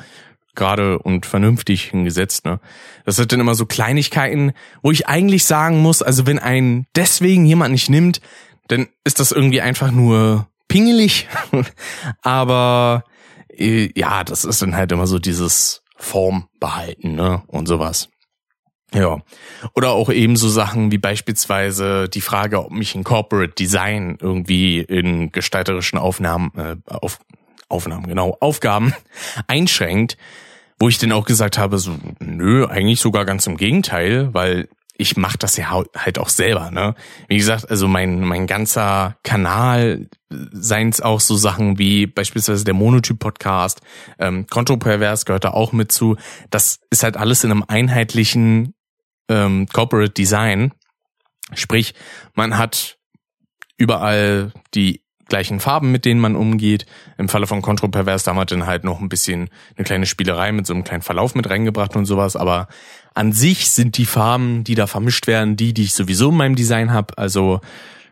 [0.55, 2.45] gerade und vernünftig hingesetzt.
[2.45, 2.61] Ne?
[3.05, 7.47] Das sind dann immer so Kleinigkeiten, wo ich eigentlich sagen muss, also wenn ein deswegen
[7.47, 8.21] jemand nicht nimmt,
[8.69, 11.29] dann ist das irgendwie einfach nur pingelig.
[12.23, 13.12] Aber äh,
[13.57, 17.43] ja, das ist dann halt immer so dieses Form behalten, ne?
[17.47, 18.09] Und sowas.
[18.95, 19.21] Ja.
[19.75, 24.81] Oder auch eben so Sachen wie beispielsweise die Frage, ob mich ein Corporate Design irgendwie
[24.81, 27.19] in gestalterischen Aufnahmen, äh, auf,
[27.69, 28.93] Aufnahmen, genau, Aufgaben
[29.47, 30.19] einschränkt,
[30.79, 35.16] wo ich dann auch gesagt habe, so, nö, eigentlich sogar ganz im Gegenteil, weil ich
[35.16, 36.94] mache das ja halt auch selber, ne?
[37.28, 42.74] Wie gesagt, also mein mein ganzer Kanal, seien es auch so Sachen wie beispielsweise der
[42.74, 43.81] Monotyp-Podcast,
[44.18, 46.16] ähm, Kontropervers gehört da auch mit zu.
[46.50, 48.74] Das ist halt alles in einem einheitlichen
[49.28, 50.72] ähm, Corporate Design.
[51.55, 51.94] Sprich,
[52.35, 52.98] man hat
[53.76, 55.02] überall die
[55.33, 56.85] gleichen Farben, mit denen man umgeht.
[57.16, 60.53] Im Falle von Kontropervers, da haben wir dann halt noch ein bisschen eine kleine Spielerei
[60.53, 62.68] mit so einem kleinen Verlauf mit reingebracht und sowas, aber
[63.14, 66.55] an sich sind die Farben, die da vermischt werden, die, die ich sowieso in meinem
[66.55, 67.16] Design habe.
[67.16, 67.61] Also,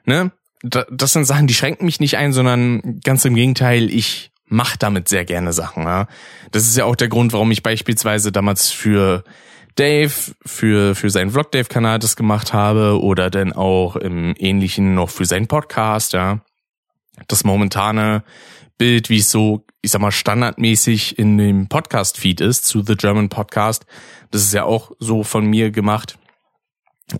[0.06, 4.78] ne, das sind Sachen, die schränken mich nicht ein, sondern ganz im Gegenteil, ich mache
[4.78, 5.84] damit sehr gerne Sachen.
[5.84, 6.06] Ja?
[6.52, 9.24] Das ist ja auch der Grund, warum ich beispielsweise damals für
[9.76, 10.12] Dave,
[10.46, 15.26] für, für seinen Vlog Dave-Kanal das gemacht habe oder dann auch im Ähnlichen noch für
[15.26, 16.40] seinen Podcast, ja.
[17.28, 18.22] Das momentane
[18.78, 23.28] Bild, wie es so, ich sag mal, standardmäßig in dem Podcast-Feed ist, zu The German
[23.28, 23.84] Podcast,
[24.30, 26.18] das ist ja auch so von mir gemacht.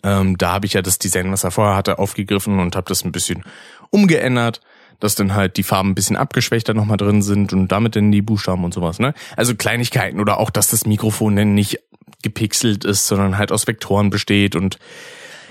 [0.03, 3.05] Ähm, da habe ich ja das Design, was er vorher hatte, aufgegriffen und habe das
[3.05, 3.45] ein bisschen
[3.91, 4.61] umgeändert,
[5.01, 8.23] dass dann halt die Farben ein bisschen abgeschwächter nochmal drin sind und damit dann die
[8.23, 8.99] Buchstaben und sowas.
[8.99, 9.15] Ne?
[9.37, 11.81] Also Kleinigkeiten oder auch, dass das Mikrofon dann nicht
[12.23, 14.79] gepixelt ist, sondern halt aus Vektoren besteht und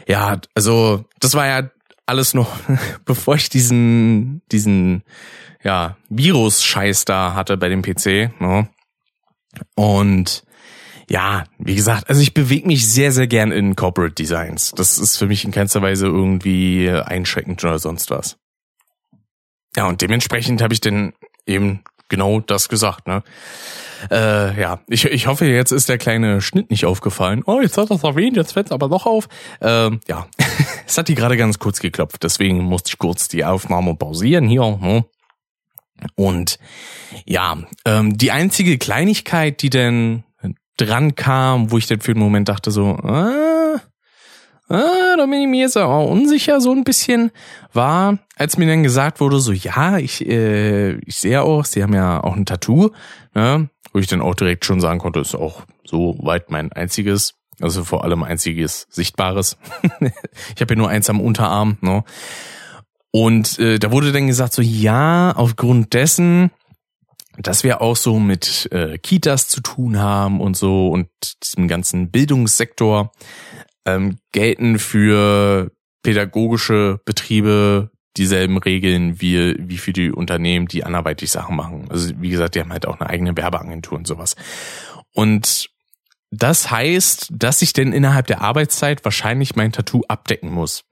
[0.07, 1.69] ja, also das war ja
[2.09, 2.59] alles noch,
[3.05, 5.03] bevor ich diesen diesen
[5.63, 8.41] ja Virus-Scheiß da hatte bei dem PC.
[8.41, 8.67] Ne?
[9.75, 10.43] Und
[11.09, 14.71] ja, wie gesagt, also ich bewege mich sehr, sehr gern in Corporate Designs.
[14.75, 18.37] Das ist für mich in keinster Weise irgendwie einschränkend oder sonst was.
[19.75, 21.13] Ja, und dementsprechend habe ich denn
[21.45, 23.23] eben genau das gesagt, ne?
[24.11, 27.43] Äh, ja, ich, ich hoffe, jetzt ist der kleine Schnitt nicht aufgefallen.
[27.45, 29.27] Oh, jetzt hat das erwähnt, jetzt fällt aber doch auf.
[29.61, 30.27] Ähm, ja,
[30.87, 34.77] es hat die gerade ganz kurz geklopft, deswegen musste ich kurz die Aufnahme pausieren hier.
[34.81, 35.05] Ne?
[36.15, 36.59] Und
[37.25, 40.23] ja, ähm, die einzige Kleinigkeit, die denn
[40.77, 43.81] dran kam, wo ich dann für einen Moment dachte so, ah,
[44.69, 47.31] ah, da bin ich mir jetzt auch unsicher so ein bisschen,
[47.73, 51.93] war, als mir dann gesagt wurde, so, ja, ich, äh, ich sehe auch, sie haben
[51.93, 52.91] ja auch ein Tattoo,
[53.33, 57.33] ne, wo ich dann auch direkt schon sagen konnte, ist auch so weit mein einziges,
[57.59, 59.57] also vor allem einziges Sichtbares.
[59.99, 62.03] ich habe ja nur eins am Unterarm, ne.
[63.11, 66.51] Und äh, da wurde dann gesagt, so, ja, aufgrund dessen,
[67.39, 71.07] dass wir auch so mit äh, Kitas zu tun haben und so und
[71.43, 73.11] diesem ganzen Bildungssektor
[73.95, 75.71] ähm, gelten für
[76.03, 81.87] pädagogische Betriebe dieselben Regeln wie, wie für die Unternehmen, die anderweitig Sachen machen.
[81.89, 84.35] Also wie gesagt, die haben halt auch eine eigene Werbeagentur und sowas.
[85.13, 85.69] Und
[86.31, 90.83] das heißt, dass ich denn innerhalb der Arbeitszeit wahrscheinlich mein Tattoo abdecken muss.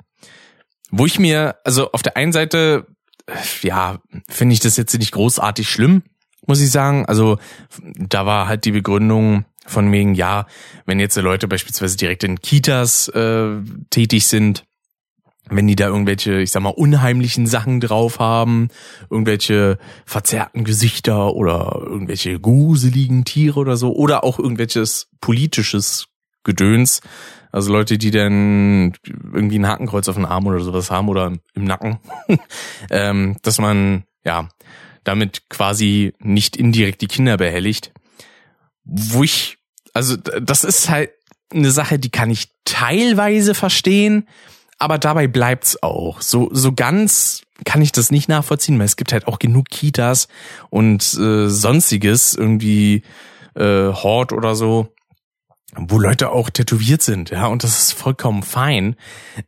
[0.89, 2.87] Wo ich mir, also auf der einen Seite,
[3.61, 6.03] ja, finde ich das jetzt nicht großartig schlimm,
[6.45, 7.05] muss ich sagen.
[7.05, 7.37] Also
[7.83, 10.47] da war halt die Begründung von wegen, ja,
[10.85, 13.57] wenn jetzt Leute beispielsweise direkt in Kitas äh,
[13.89, 14.65] tätig sind,
[15.49, 18.69] wenn die da irgendwelche, ich sag mal, unheimlichen Sachen drauf haben,
[19.09, 26.07] irgendwelche verzerrten Gesichter oder irgendwelche gruseligen Tiere oder so, oder auch irgendwelches politisches
[26.43, 27.01] Gedöns,
[27.51, 28.93] Also Leute, die dann
[29.33, 31.99] irgendwie ein Hakenkreuz auf dem Arm oder sowas haben oder im Nacken,
[32.89, 34.47] ähm, dass man ja
[35.03, 37.93] damit quasi nicht indirekt die Kinder behelligt.
[38.83, 39.56] Wo ich,
[39.97, 41.09] also das ist halt
[41.51, 44.27] eine Sache, die kann ich teilweise verstehen,
[44.77, 46.21] aber dabei bleibt's auch.
[46.21, 50.27] So, so ganz kann ich das nicht nachvollziehen, weil es gibt halt auch genug Kitas
[50.69, 53.01] und äh, sonstiges, irgendwie
[53.55, 54.93] äh, Hort oder so,
[55.75, 58.95] wo Leute auch tätowiert sind, ja, und das ist vollkommen fein.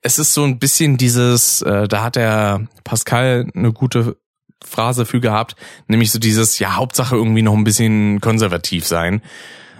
[0.01, 4.17] Es ist so ein bisschen dieses, äh, da hat der Pascal eine gute
[4.65, 5.55] Phrase für gehabt,
[5.87, 9.21] nämlich so dieses, ja, Hauptsache irgendwie noch ein bisschen konservativ sein.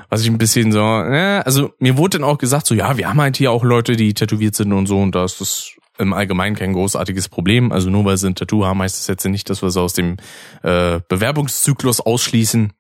[0.10, 3.08] Was ich ein bisschen so, äh, also mir wurde dann auch gesagt, so, ja, wir
[3.08, 6.14] haben halt hier auch Leute, die tätowiert sind und so, und da ist das im
[6.14, 7.72] Allgemeinen kein großartiges Problem.
[7.72, 9.94] Also nur weil sie ein Tattoo haben, heißt das jetzt nicht, dass wir sie aus
[9.94, 10.18] dem
[10.64, 12.74] äh, Bewerbungszyklus ausschließen.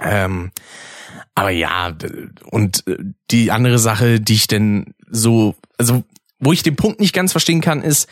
[0.00, 0.50] Ähm,
[1.34, 1.94] aber ja,
[2.50, 2.96] und äh,
[3.30, 6.02] die andere Sache, die ich denn so, also
[6.38, 8.08] wo ich den Punkt nicht ganz verstehen kann, ist,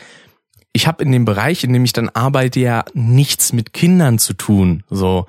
[0.73, 4.33] ich habe in dem Bereich, in dem ich dann arbeite, ja nichts mit Kindern zu
[4.33, 4.83] tun.
[4.89, 5.25] So,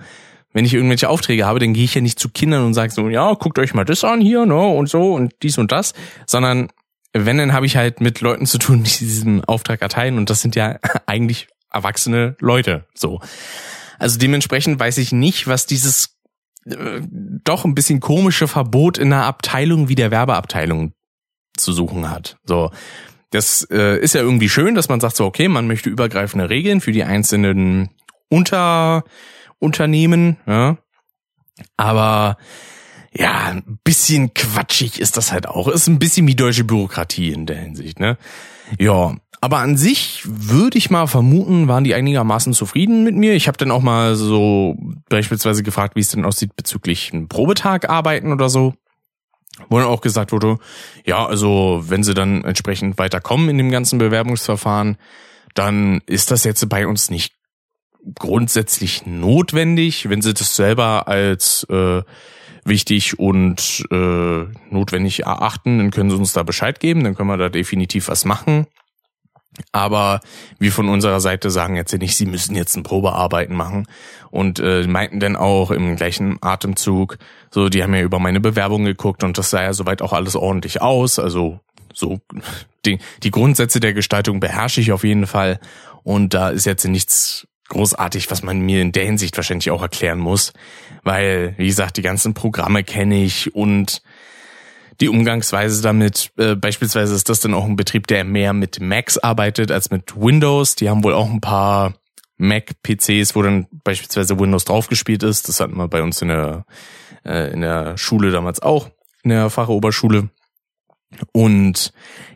[0.53, 3.09] wenn ich irgendwelche Aufträge habe, dann gehe ich ja nicht zu Kindern und sage so,
[3.09, 5.95] ja, guckt euch mal das an hier, ne, und so und dies und das,
[6.27, 6.69] sondern
[7.12, 10.41] wenn, dann habe ich halt mit Leuten zu tun, die diesen Auftrag erteilen und das
[10.41, 13.21] sind ja eigentlich erwachsene Leute, so.
[13.99, 16.17] Also dementsprechend weiß ich nicht, was dieses
[16.67, 17.01] äh,
[17.45, 20.93] doch ein bisschen komische Verbot in einer Abteilung wie der Werbeabteilung
[21.57, 22.37] zu suchen hat.
[22.45, 22.71] So,
[23.31, 26.81] das äh, ist ja irgendwie schön, dass man sagt so, okay, man möchte übergreifende Regeln
[26.81, 27.91] für die einzelnen
[29.62, 30.77] Unterunternehmen, ja.
[31.77, 32.37] Aber
[33.14, 35.68] ja, ein bisschen quatschig ist das halt auch.
[35.68, 38.16] Ist ein bisschen wie deutsche Bürokratie in der Hinsicht, ne?
[38.79, 43.35] Ja, aber an sich würde ich mal vermuten, waren die einigermaßen zufrieden mit mir.
[43.35, 44.77] Ich habe dann auch mal so
[45.09, 48.75] beispielsweise gefragt, wie es denn aussieht bezüglich einem Probetag arbeiten oder so.
[49.68, 50.59] Wo dann auch gesagt wurde,
[51.05, 54.96] ja, also wenn sie dann entsprechend weiterkommen in dem ganzen Bewerbungsverfahren,
[55.55, 57.35] dann ist das jetzt bei uns nicht
[58.19, 62.03] grundsätzlich notwendig, wenn sie das selber als äh,
[62.65, 67.37] wichtig und äh, notwendig erachten, dann können sie uns da Bescheid geben, dann können wir
[67.37, 68.67] da definitiv was machen.
[69.71, 70.21] Aber
[70.59, 73.87] wir von unserer Seite sagen jetzt nicht, sie müssen jetzt ein Probearbeiten machen.
[74.31, 77.19] Und äh, meinten dann auch im gleichen Atemzug,
[77.51, 80.37] so, die haben ja über meine Bewerbung geguckt und das sah ja soweit auch alles
[80.37, 81.19] ordentlich aus.
[81.19, 81.61] Also
[81.93, 82.21] so
[82.87, 85.61] die, die Grundsätze der Gestaltung beherrsche ich auf jeden Fall.
[86.03, 90.19] Und da ist jetzt nichts großartig, was man mir in der Hinsicht wahrscheinlich auch erklären
[90.19, 90.53] muss.
[91.03, 94.03] Weil, wie gesagt, die ganzen Programme kenne ich und
[95.01, 96.31] die Umgangsweise damit.
[96.37, 100.15] Äh, beispielsweise ist das dann auch ein Betrieb, der mehr mit Macs arbeitet als mit
[100.17, 100.77] Windows.
[100.77, 101.95] Die haben wohl auch ein paar
[102.37, 105.49] Mac-PCs, wo dann beispielsweise Windows draufgespielt ist.
[105.49, 106.65] Das hatten wir bei uns in der,
[107.25, 108.91] äh, in der Schule damals auch,
[109.23, 110.29] in der Fachoberschule.
[111.33, 111.92] Und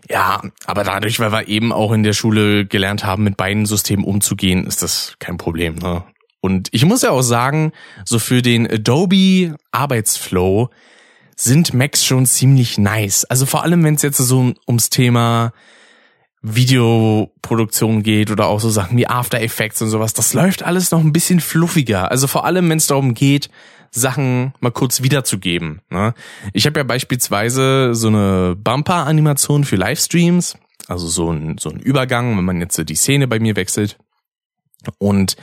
[0.08, 4.04] ja, aber dadurch, weil wir eben auch in der Schule gelernt haben, mit beiden Systemen
[4.04, 5.76] umzugehen, ist das kein Problem.
[5.76, 6.04] Ne?
[6.40, 7.72] Und ich muss ja auch sagen,
[8.04, 10.70] so für den Adobe Arbeitsflow
[11.34, 13.24] sind Macs schon ziemlich nice.
[13.24, 15.52] Also vor allem, wenn es jetzt so ums Thema
[16.42, 21.00] Videoproduktion geht oder auch so Sachen wie After Effects und sowas, das läuft alles noch
[21.00, 22.10] ein bisschen fluffiger.
[22.10, 23.50] Also vor allem, wenn es darum geht,
[24.00, 25.80] Sachen mal kurz wiederzugeben.
[25.90, 26.14] Ne?
[26.52, 30.56] Ich habe ja beispielsweise so eine Bumper-Animation für Livestreams,
[30.88, 33.98] also so ein, so ein Übergang, wenn man jetzt die Szene bei mir wechselt.
[34.98, 35.37] Und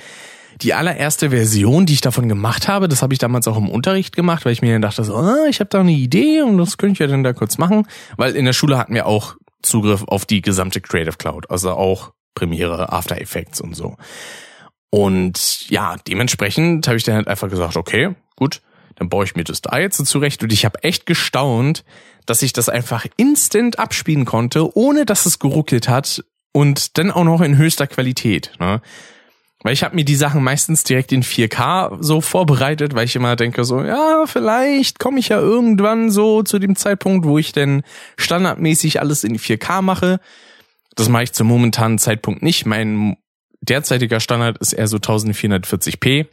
[0.61, 4.15] die allererste Version, die ich davon gemacht habe, das habe ich damals auch im Unterricht
[4.15, 6.77] gemacht, weil ich mir dann dachte, so, ah, ich habe da eine Idee und das
[6.77, 7.87] könnte ich ja dann da kurz machen,
[8.17, 12.13] weil in der Schule hatten wir auch Zugriff auf die gesamte Creative Cloud, also auch
[12.35, 13.97] Premiere, After Effects und so.
[14.89, 18.61] Und ja, dementsprechend habe ich dann halt einfach gesagt, okay, gut,
[18.95, 21.83] dann baue ich mir das da jetzt zurecht und ich habe echt gestaunt,
[22.25, 27.23] dass ich das einfach instant abspielen konnte, ohne dass es geruckelt hat und dann auch
[27.23, 28.51] noch in höchster Qualität.
[28.59, 28.81] Ne?
[29.63, 33.35] Weil ich habe mir die Sachen meistens direkt in 4K so vorbereitet, weil ich immer
[33.35, 37.81] denke so, ja, vielleicht komme ich ja irgendwann so zu dem Zeitpunkt, wo ich denn
[38.17, 40.19] standardmäßig alles in 4K mache.
[40.95, 42.65] Das mache ich zum momentanen Zeitpunkt nicht.
[42.65, 43.17] Mein
[43.61, 46.27] derzeitiger Standard ist eher so 1440p.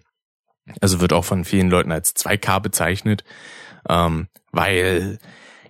[0.80, 3.24] Also wird auch von vielen Leuten als 2K bezeichnet,
[3.88, 5.18] ähm, weil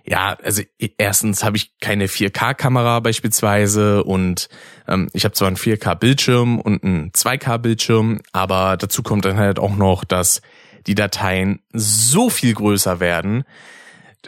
[0.03, 0.63] ja, also
[0.97, 4.49] erstens habe ich keine 4K-Kamera beispielsweise und
[4.87, 9.75] ähm, ich habe zwar einen 4K-Bildschirm und einen 2K-Bildschirm, aber dazu kommt dann halt auch
[9.75, 10.41] noch, dass
[10.87, 13.43] die Dateien so viel größer werden,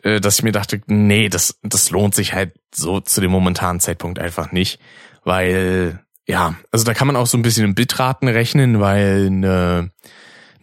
[0.04, 3.80] äh, dass ich mir dachte, nee, das, das lohnt sich halt so zu dem momentanen
[3.80, 4.80] Zeitpunkt einfach nicht,
[5.24, 9.92] weil ja, also da kann man auch so ein bisschen in Bitraten rechnen, weil eine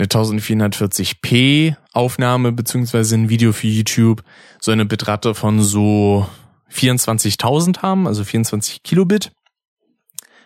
[0.00, 4.22] eine 1440p Aufnahme beziehungsweise ein Video für YouTube
[4.60, 6.26] so eine Bitrate von so
[6.72, 9.32] 24.000 haben, also 24 Kilobit,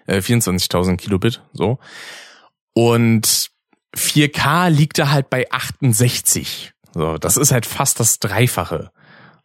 [0.06, 1.78] äh, 24.000 Kilobit, so.
[2.72, 3.50] Und
[3.94, 6.72] 4K liegt da halt bei 68.
[6.92, 8.90] So, das ist halt fast das Dreifache.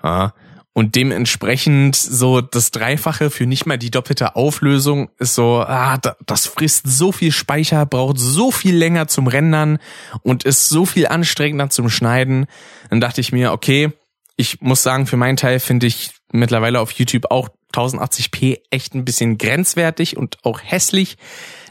[0.04, 0.34] Ja.
[0.74, 6.46] Und dementsprechend so das Dreifache für nicht mal die doppelte Auflösung ist so, ah, das
[6.46, 9.80] frisst so viel Speicher, braucht so viel länger zum Rendern
[10.22, 12.46] und ist so viel anstrengender zum Schneiden.
[12.90, 13.92] Dann dachte ich mir, okay,
[14.38, 19.06] ich muss sagen, für meinen Teil finde ich mittlerweile auf YouTube auch 1080p echt ein
[19.06, 21.18] bisschen grenzwertig und auch hässlich.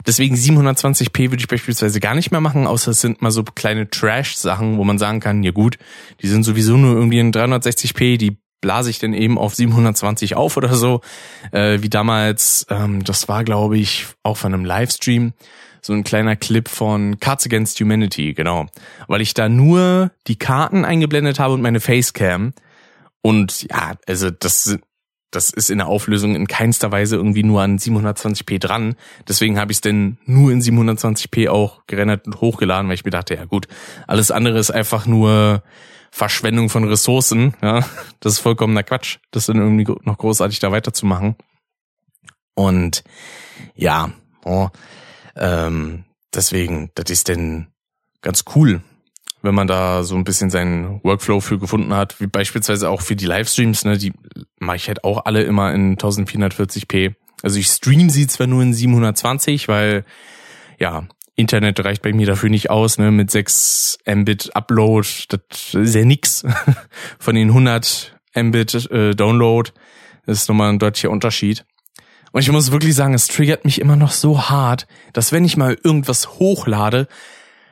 [0.05, 3.89] Deswegen 720p würde ich beispielsweise gar nicht mehr machen, außer es sind mal so kleine
[3.89, 5.77] Trash-Sachen, wo man sagen kann, ja gut,
[6.21, 10.57] die sind sowieso nur irgendwie in 360p, die blase ich denn eben auf 720 auf
[10.57, 11.01] oder so.
[11.51, 15.33] Äh, wie damals, ähm, das war glaube ich auch von einem Livestream,
[15.81, 18.67] so ein kleiner Clip von Cards Against Humanity, genau.
[19.07, 22.53] Weil ich da nur die Karten eingeblendet habe und meine Facecam.
[23.21, 24.77] Und ja, also das,
[25.31, 28.95] das ist in der Auflösung in keinster Weise irgendwie nur an 720p dran.
[29.27, 33.11] Deswegen habe ich es denn nur in 720p auch gerendert und hochgeladen, weil ich mir
[33.11, 33.67] dachte, ja gut,
[34.07, 35.63] alles andere ist einfach nur
[36.11, 37.53] Verschwendung von Ressourcen.
[37.61, 37.85] Ja,
[38.19, 41.35] das ist vollkommener Quatsch, das dann irgendwie noch großartig da weiterzumachen.
[42.55, 43.03] Und
[43.75, 44.11] ja,
[44.43, 44.69] oh,
[45.35, 47.67] ähm, deswegen, das ist denn
[48.21, 48.81] ganz cool,
[49.41, 53.15] wenn man da so ein bisschen seinen Workflow für gefunden hat, wie beispielsweise auch für
[53.15, 54.11] die Livestreams, ne, die
[54.59, 57.15] mache ich halt auch alle immer in 1440p.
[57.41, 60.03] Also ich stream sie zwar nur in 720, weil
[60.77, 61.07] ja,
[61.39, 66.05] Internet reicht bei mir dafür nicht aus, ne, mit 6 Mbit Upload, das ist ja
[66.05, 66.43] nix.
[67.19, 69.71] Von den 100 Mbit äh, Download
[70.29, 71.65] das ist nochmal ein deutlicher Unterschied.
[72.31, 75.57] Und ich muss wirklich sagen, es triggert mich immer noch so hart, dass wenn ich
[75.57, 77.07] mal irgendwas hochlade,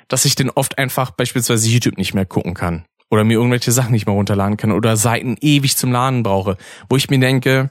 [0.08, 2.86] dass ich den oft einfach beispielsweise YouTube nicht mehr gucken kann.
[3.12, 6.58] Oder mir irgendwelche Sachen nicht mehr runterladen kann oder Seiten ewig zum Laden brauche.
[6.90, 7.70] Wo ich mir denke,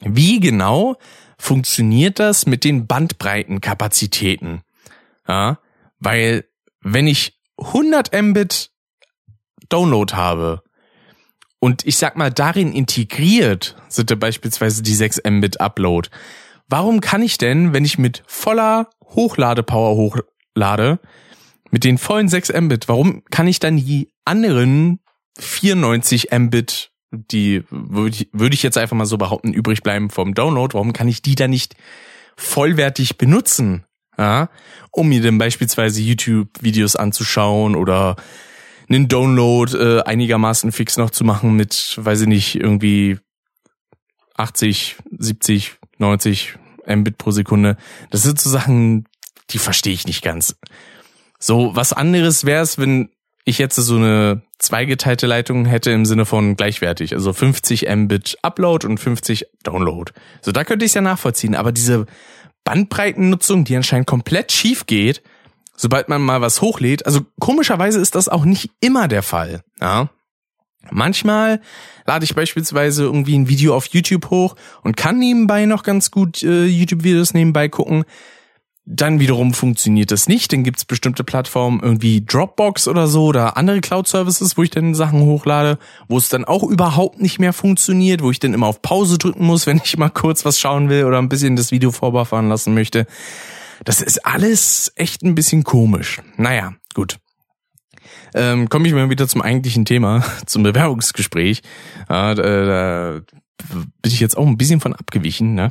[0.00, 0.96] wie genau
[1.38, 4.60] funktioniert das mit den Bandbreitenkapazitäten?
[5.26, 5.58] Ja,
[5.98, 6.44] weil
[6.80, 8.70] wenn ich 100 Mbit
[9.68, 10.62] Download habe
[11.60, 16.08] und ich sag mal darin integriert sind da beispielsweise die 6 Mbit Upload,
[16.68, 20.98] warum kann ich denn, wenn ich mit voller Hochladepower hochlade,
[21.70, 25.00] mit den vollen 6 Mbit, warum kann ich dann die anderen
[25.38, 30.34] 94 Mbit, die würde ich, würde ich jetzt einfach mal so behaupten, übrig bleiben vom
[30.34, 31.76] Download, warum kann ich die dann nicht
[32.36, 33.84] vollwertig benutzen?
[34.18, 34.48] Ja,
[34.90, 38.16] um mir dann beispielsweise YouTube-Videos anzuschauen oder
[38.88, 43.18] einen Download äh, einigermaßen fix noch zu machen mit, weiß ich nicht, irgendwie
[44.36, 47.76] 80, 70, 90 Mbit pro Sekunde.
[48.10, 49.06] Das sind so Sachen,
[49.50, 50.56] die verstehe ich nicht ganz.
[51.38, 53.10] So, was anderes wäre es, wenn
[53.44, 58.86] ich jetzt so eine zweigeteilte Leitung hätte im Sinne von gleichwertig, also 50 Mbit Upload
[58.86, 60.12] und 50 Download.
[60.40, 62.06] So, da könnte ich es ja nachvollziehen, aber diese
[62.64, 65.22] Bandbreitennutzung, die anscheinend komplett schief geht,
[65.76, 67.06] sobald man mal was hochlädt.
[67.06, 69.62] Also komischerweise ist das auch nicht immer der Fall.
[69.80, 70.10] Ja.
[70.90, 71.60] Manchmal
[72.06, 76.42] lade ich beispielsweise irgendwie ein Video auf YouTube hoch und kann nebenbei noch ganz gut
[76.42, 78.04] äh, YouTube-Videos nebenbei gucken.
[78.84, 80.52] Dann wiederum funktioniert das nicht.
[80.52, 85.20] Dann gibt's bestimmte Plattformen, irgendwie Dropbox oder so oder andere Cloud-Services, wo ich dann Sachen
[85.20, 85.78] hochlade,
[86.08, 89.46] wo es dann auch überhaupt nicht mehr funktioniert, wo ich dann immer auf Pause drücken
[89.46, 92.74] muss, wenn ich mal kurz was schauen will oder ein bisschen das Video vorbefahren lassen
[92.74, 93.06] möchte.
[93.84, 96.20] Das ist alles echt ein bisschen komisch.
[96.36, 97.18] Naja, gut.
[98.34, 101.62] Ähm, Komme ich mal wieder zum eigentlichen Thema, zum Bewerbungsgespräch.
[102.08, 103.20] Ja, da, da
[104.02, 105.54] bin ich jetzt auch ein bisschen von abgewichen.
[105.54, 105.70] Ne?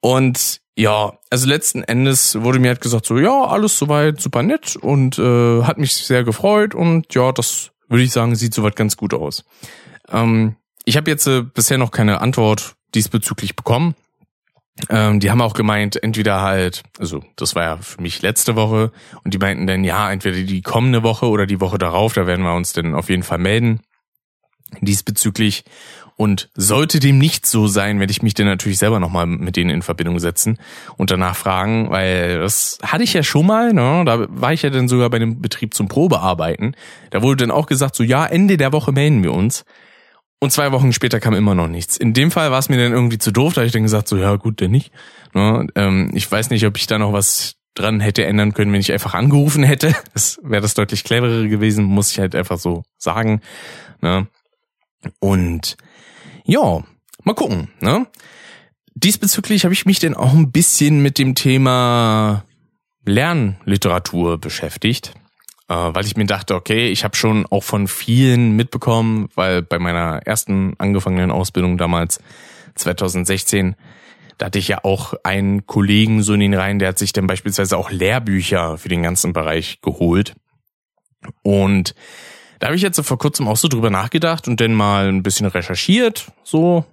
[0.00, 4.76] Und ja, also letzten Endes wurde mir halt gesagt, so ja, alles soweit super nett
[4.76, 8.96] und äh, hat mich sehr gefreut und ja, das würde ich sagen, sieht soweit ganz
[8.96, 9.44] gut aus.
[10.08, 13.94] Ähm, ich habe jetzt äh, bisher noch keine Antwort diesbezüglich bekommen.
[14.88, 18.90] Ähm, die haben auch gemeint, entweder halt, also das war ja für mich letzte Woche
[19.22, 22.44] und die meinten dann, ja, entweder die kommende Woche oder die Woche darauf, da werden
[22.44, 23.82] wir uns dann auf jeden Fall melden
[24.80, 25.64] diesbezüglich.
[26.16, 29.70] Und sollte dem nicht so sein, werde ich mich dann natürlich selber nochmal mit denen
[29.70, 30.58] in Verbindung setzen
[30.96, 34.04] und danach fragen, weil das hatte ich ja schon mal, ne?
[34.04, 36.76] da war ich ja dann sogar bei einem Betrieb zum Probearbeiten.
[37.10, 39.64] Da wurde dann auch gesagt, so ja, Ende der Woche melden wir uns.
[40.38, 41.96] Und zwei Wochen später kam immer noch nichts.
[41.96, 44.08] In dem Fall war es mir dann irgendwie zu doof, da habe ich dann gesagt,
[44.08, 44.90] so ja gut, denn nicht.
[45.34, 45.68] Ne?
[45.76, 48.92] Ähm, ich weiß nicht, ob ich da noch was dran hätte ändern können, wenn ich
[48.92, 49.94] einfach angerufen hätte.
[50.14, 53.40] Das wäre das deutlich cleverere gewesen, muss ich halt einfach so sagen.
[54.00, 54.26] Ne?
[55.20, 55.76] Und
[56.44, 56.82] ja,
[57.24, 57.68] mal gucken.
[57.80, 58.06] Ne?
[58.94, 62.44] Diesbezüglich habe ich mich denn auch ein bisschen mit dem Thema
[63.04, 65.14] Lernliteratur beschäftigt,
[65.68, 69.78] äh, weil ich mir dachte, okay, ich habe schon auch von vielen mitbekommen, weil bei
[69.78, 72.20] meiner ersten angefangenen Ausbildung damals
[72.74, 73.76] 2016
[74.42, 77.28] da hatte ich ja auch einen Kollegen so in den Reihen, der hat sich dann
[77.28, 80.34] beispielsweise auch Lehrbücher für den ganzen Bereich geholt.
[81.42, 81.94] Und
[82.62, 85.46] da habe ich jetzt vor kurzem auch so drüber nachgedacht und dann mal ein bisschen
[85.46, 86.84] recherchiert, so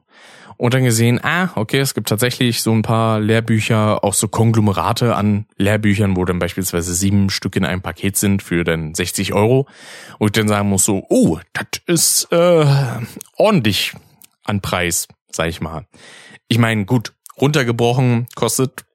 [0.58, 5.16] und dann gesehen, ah, okay, es gibt tatsächlich so ein paar Lehrbücher, auch so Konglomerate
[5.16, 9.68] an Lehrbüchern, wo dann beispielsweise sieben Stück in einem Paket sind für dann 60 Euro.
[10.18, 12.66] Und dann sagen muss so, oh, das ist äh,
[13.38, 13.94] ordentlich
[14.44, 15.86] an Preis, sag ich mal.
[16.48, 18.86] Ich meine, gut, runtergebrochen kostet,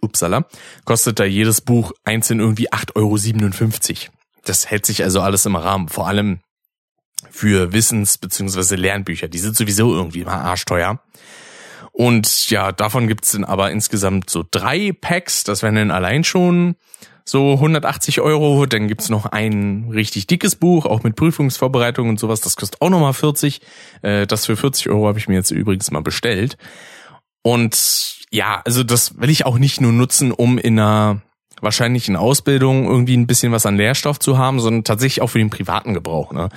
[0.00, 0.46] upsala,
[0.84, 4.19] kostet da jedes Buch einzeln irgendwie 8,57 Euro.
[4.44, 5.88] Das hält sich also alles im Rahmen.
[5.88, 6.40] Vor allem
[7.30, 8.76] für Wissens- bzw.
[8.76, 9.28] Lernbücher.
[9.28, 11.00] Die sind sowieso irgendwie immer arschteuer.
[11.92, 15.44] Und ja, davon gibt's dann aber insgesamt so drei Packs.
[15.44, 16.76] Das wären dann allein schon
[17.24, 18.64] so 180 Euro.
[18.66, 22.40] Dann gibt's noch ein richtig dickes Buch, auch mit Prüfungsvorbereitung und sowas.
[22.40, 23.60] Das kostet auch nochmal 40.
[24.02, 26.56] Äh, das für 40 Euro habe ich mir jetzt übrigens mal bestellt.
[27.42, 31.22] Und ja, also das will ich auch nicht nur nutzen, um in einer
[31.60, 35.38] wahrscheinlich in Ausbildung irgendwie ein bisschen was an Lehrstoff zu haben, sondern tatsächlich auch für
[35.38, 36.48] den privaten Gebrauch, ne?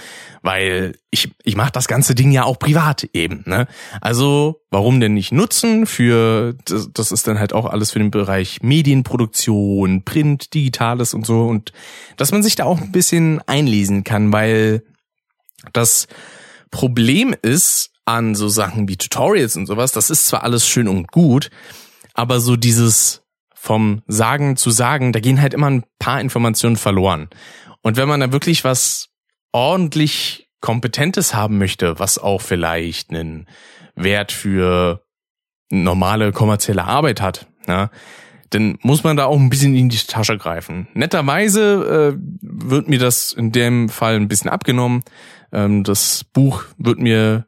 [0.42, 3.68] Weil ich ich mache das ganze Ding ja auch privat eben, ne?
[4.02, 8.12] Also warum denn nicht nutzen für das, das ist dann halt auch alles für den
[8.12, 11.72] Bereich Medienproduktion, Print, Digitales und so und
[12.18, 14.84] dass man sich da auch ein bisschen einlesen kann, weil
[15.72, 16.08] das
[16.72, 21.12] Problem ist an so Sachen wie Tutorials und sowas, das ist zwar alles schön und
[21.12, 21.50] gut,
[22.14, 23.23] aber so dieses
[23.64, 27.30] vom Sagen zu Sagen, da gehen halt immer ein paar Informationen verloren.
[27.82, 29.08] Und wenn man da wirklich was
[29.54, 33.48] ordentlich Kompetentes haben möchte, was auch vielleicht einen
[33.96, 35.06] Wert für
[35.70, 37.90] normale kommerzielle Arbeit hat, ja,
[38.50, 40.90] dann muss man da auch ein bisschen in die Tasche greifen.
[40.94, 45.04] Netterweise äh, wird mir das in dem Fall ein bisschen abgenommen.
[45.54, 47.48] Ähm, das Buch wird mir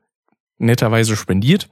[0.60, 1.68] netterweise spendiert.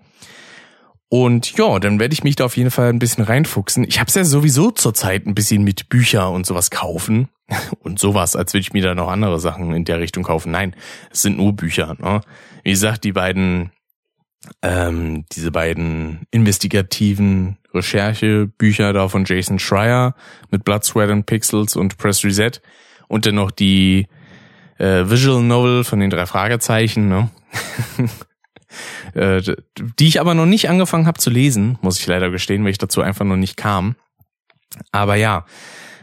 [1.13, 3.83] Und ja, dann werde ich mich da auf jeden Fall ein bisschen reinfuchsen.
[3.83, 7.29] Ich habe es ja sowieso zurzeit ein bisschen mit Bücher und sowas kaufen.
[7.81, 10.51] Und sowas, als würde ich mir da noch andere Sachen in der Richtung kaufen.
[10.51, 10.75] Nein,
[11.11, 11.95] es sind nur Bücher.
[11.99, 12.21] Ne?
[12.63, 13.69] Wie gesagt, die beiden,
[14.63, 20.15] ähm, diese beiden investigativen Recherchebücher da von Jason Schreier
[20.49, 22.53] mit Blood, Sweat and Pixels und Press Reset.
[23.07, 24.07] Und dann noch die
[24.79, 27.07] äh, Visual Novel von den drei Fragezeichen.
[27.07, 27.29] Ne?
[29.13, 29.41] Äh,
[29.99, 32.77] die ich aber noch nicht angefangen habe zu lesen, muss ich leider gestehen, weil ich
[32.77, 33.95] dazu einfach noch nicht kam.
[34.91, 35.45] Aber ja,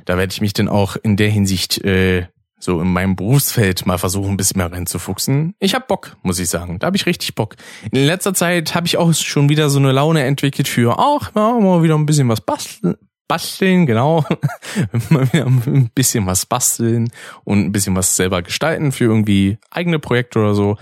[0.05, 2.27] da werde ich mich dann auch in der Hinsicht äh,
[2.61, 5.55] so in meinem Berufsfeld mal versuchen, ein bisschen mehr reinzufuchsen.
[5.59, 6.79] Ich hab Bock, muss ich sagen.
[6.79, 7.57] Da habe ich richtig Bock.
[7.91, 11.59] In letzter Zeit habe ich auch schon wieder so eine Laune entwickelt für, ach, ja,
[11.59, 12.97] mal wieder ein bisschen was basteln.
[13.27, 14.25] Basteln, genau.
[15.09, 17.11] mal wieder ein bisschen was basteln
[17.45, 20.77] und ein bisschen was selber gestalten für irgendwie eigene Projekte oder so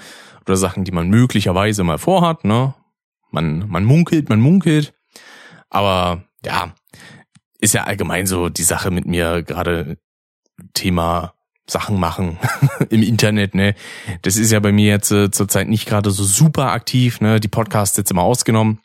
[0.49, 2.75] oder Sachen, die man möglicherweise mal vorhat, ne?
[3.31, 4.95] Man, man munkelt, man munkelt.
[5.71, 6.75] Aber ja,
[7.59, 9.99] ist ja allgemein so die Sache mit mir gerade
[10.75, 11.35] Thema
[11.67, 12.39] Sachen machen
[12.91, 13.75] im Internet, ne?
[14.23, 17.41] Das ist ja bei mir jetzt äh, zurzeit nicht gerade so super aktiv, ne?
[17.41, 18.81] Die Podcasts jetzt immer ausgenommen.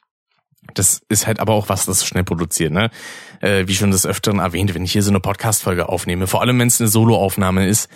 [0.73, 2.89] Das ist halt aber auch was, das schnell produziert, ne?
[3.39, 6.59] Äh, wie schon des Öfteren erwähnt, wenn ich hier so eine Podcast-Folge aufnehme, vor allem
[6.59, 7.89] wenn es eine Solo-Aufnahme ist,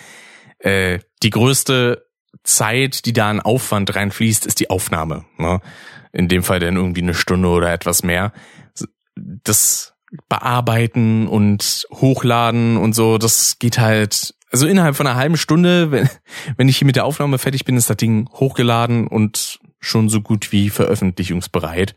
[0.58, 2.07] äh, die größte
[2.42, 5.24] Zeit, die da an Aufwand reinfließt, ist die Aufnahme.
[5.36, 5.60] Ne?
[6.12, 8.32] In dem Fall dann irgendwie eine Stunde oder etwas mehr.
[9.16, 9.94] Das
[10.28, 16.08] Bearbeiten und Hochladen und so, das geht halt, also innerhalb von einer halben Stunde, wenn,
[16.56, 20.20] wenn ich hier mit der Aufnahme fertig bin, ist das Ding hochgeladen und schon so
[20.20, 21.94] gut wie veröffentlichungsbereit.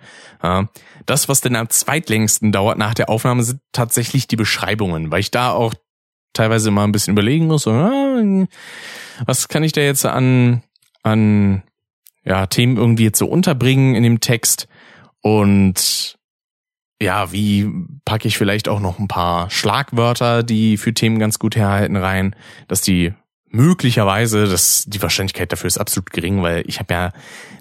[1.05, 5.32] Das, was denn am zweitlängsten dauert nach der Aufnahme, sind tatsächlich die Beschreibungen, weil ich
[5.32, 5.73] da auch
[6.34, 8.21] teilweise mal ein bisschen überlegen muss, ah,
[9.26, 10.63] was kann ich da jetzt an,
[11.03, 11.63] an
[12.24, 14.67] ja, Themen irgendwie jetzt so unterbringen in dem Text
[15.22, 16.17] und
[17.01, 17.67] ja, wie
[18.05, 22.36] packe ich vielleicht auch noch ein paar Schlagwörter, die für Themen ganz gut herhalten rein,
[22.67, 23.13] dass die
[23.49, 27.11] möglicherweise, das die Wahrscheinlichkeit dafür ist absolut gering, weil ich habe ja,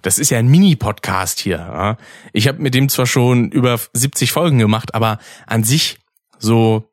[0.02, 1.56] das ist ja ein Mini-Podcast hier.
[1.56, 1.96] Ja?
[2.32, 5.98] Ich habe mit dem zwar schon über 70 Folgen gemacht, aber an sich
[6.38, 6.89] so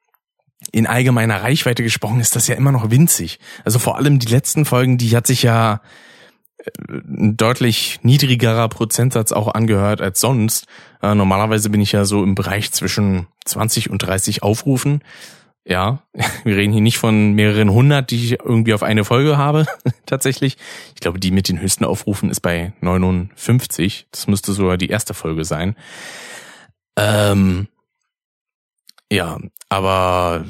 [0.71, 3.39] in allgemeiner Reichweite gesprochen ist das ja immer noch winzig.
[3.63, 5.81] Also vor allem die letzten Folgen, die hat sich ja
[6.57, 10.65] äh, ein deutlich niedrigerer Prozentsatz auch angehört als sonst.
[11.01, 15.01] Äh, normalerweise bin ich ja so im Bereich zwischen 20 und 30 Aufrufen.
[15.63, 16.01] Ja,
[16.43, 19.67] wir reden hier nicht von mehreren hundert, die ich irgendwie auf eine Folge habe,
[20.05, 20.57] tatsächlich.
[20.95, 24.07] Ich glaube, die mit den höchsten Aufrufen ist bei 59.
[24.11, 25.75] Das müsste sogar die erste Folge sein.
[26.97, 27.67] Ähm,
[29.11, 29.37] Ja,
[29.69, 30.45] aber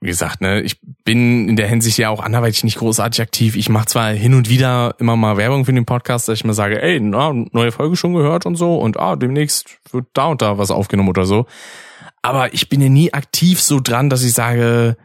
[0.00, 3.56] wie gesagt, ne, ich bin in der Hinsicht ja auch anderweitig nicht großartig aktiv.
[3.56, 6.52] Ich mache zwar hin und wieder immer mal Werbung für den Podcast, dass ich mal
[6.52, 10.42] sage, ey, na, neue Folge schon gehört und so und ah, demnächst wird da und
[10.42, 11.46] da was aufgenommen oder so.
[12.22, 14.96] Aber ich bin ja nie aktiv so dran, dass ich sage,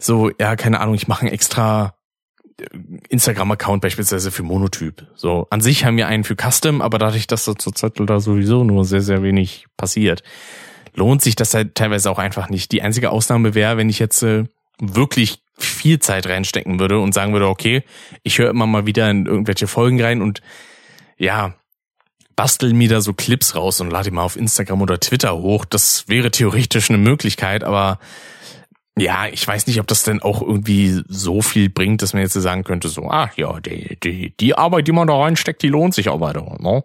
[0.00, 1.94] so, ja, keine Ahnung, ich mache einen extra
[2.58, 2.64] äh,
[3.08, 5.06] Instagram-Account beispielsweise für Monotyp.
[5.14, 8.64] So, an sich haben wir einen für Custom, aber dadurch, dass da zurzeit da sowieso
[8.64, 10.22] nur sehr, sehr wenig passiert,
[10.94, 12.72] lohnt sich das halt teilweise auch einfach nicht.
[12.72, 14.44] Die einzige Ausnahme wäre, wenn ich jetzt äh,
[14.78, 17.82] wirklich viel Zeit reinstecken würde und sagen würde, okay,
[18.22, 20.42] ich höre immer mal wieder in irgendwelche Folgen rein und
[21.18, 21.54] ja,
[22.36, 25.64] bastel mir da so Clips raus und lade die mal auf Instagram oder Twitter hoch.
[25.64, 27.98] Das wäre theoretisch eine Möglichkeit, aber
[28.98, 32.34] ja, ich weiß nicht, ob das denn auch irgendwie so viel bringt, dass man jetzt
[32.34, 35.94] sagen könnte, so, ah ja, die, die, die Arbeit, die man da reinsteckt, die lohnt
[35.94, 36.56] sich auch weiter.
[36.60, 36.84] Ne?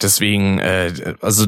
[0.00, 1.46] Deswegen, äh, also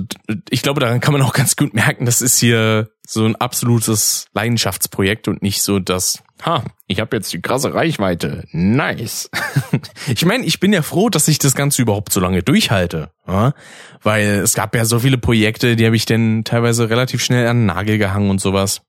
[0.48, 4.26] ich glaube, daran kann man auch ganz gut merken, das ist hier so ein absolutes
[4.34, 8.44] Leidenschaftsprojekt und nicht so das, ha, ich habe jetzt die krasse Reichweite.
[8.50, 9.30] Nice.
[10.08, 13.12] ich meine, ich bin ja froh, dass ich das Ganze überhaupt so lange durchhalte.
[13.26, 13.54] Ja?
[14.02, 17.58] Weil es gab ja so viele Projekte, die habe ich dann teilweise relativ schnell an
[17.58, 18.82] den Nagel gehangen und sowas.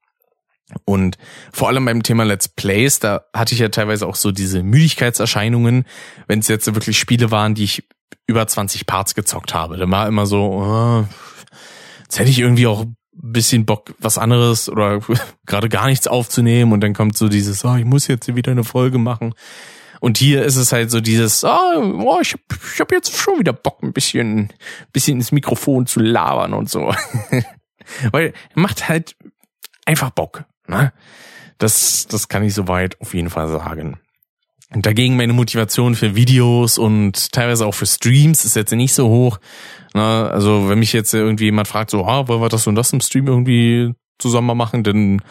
[0.86, 1.18] Und
[1.52, 5.86] vor allem beim Thema Let's Plays, da hatte ich ja teilweise auch so diese Müdigkeitserscheinungen,
[6.28, 7.84] wenn es jetzt wirklich Spiele waren, die ich
[8.32, 9.78] über 20 Parts gezockt habe.
[9.78, 11.06] Dann war immer so, oh,
[12.04, 15.02] jetzt hätte ich irgendwie auch ein bisschen Bock, was anderes oder
[15.46, 18.64] gerade gar nichts aufzunehmen und dann kommt so dieses, oh, ich muss jetzt wieder eine
[18.64, 19.34] Folge machen.
[20.00, 22.36] Und hier ist es halt so dieses, oh, oh ich,
[22.74, 24.50] ich hab jetzt schon wieder Bock, ein bisschen,
[24.92, 26.96] bisschen ins Mikrofon zu labern und so.
[28.12, 29.16] Weil macht halt
[29.86, 30.46] einfach Bock.
[30.68, 30.92] Ne?
[31.60, 34.00] Das, das kann ich soweit auf jeden Fall sagen.
[34.74, 39.10] Und dagegen meine Motivation für Videos und teilweise auch für Streams ist jetzt nicht so
[39.10, 39.40] hoch.
[39.94, 42.94] Na, also wenn mich jetzt irgendwie jemand fragt, so, ah, wollen wir das und das
[42.94, 45.22] im Stream irgendwie zusammen machen, dann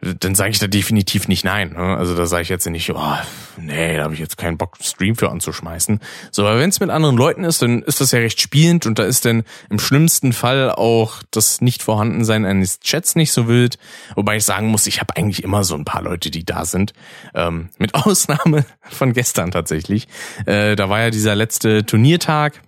[0.00, 1.70] dann sage ich da definitiv nicht nein.
[1.70, 1.96] Ne?
[1.96, 3.16] Also da sage ich jetzt nicht, oh,
[3.56, 6.00] nee, da habe ich jetzt keinen Bock, Stream für anzuschmeißen.
[6.30, 8.98] So, aber wenn es mit anderen Leuten ist, dann ist das ja recht spielend und
[8.98, 13.78] da ist dann im schlimmsten Fall auch das Nicht-Vorhandensein eines Chats nicht so wild.
[14.14, 16.92] Wobei ich sagen muss, ich habe eigentlich immer so ein paar Leute, die da sind.
[17.34, 20.08] Ähm, mit Ausnahme von gestern tatsächlich.
[20.44, 22.60] Äh, da war ja dieser letzte Turniertag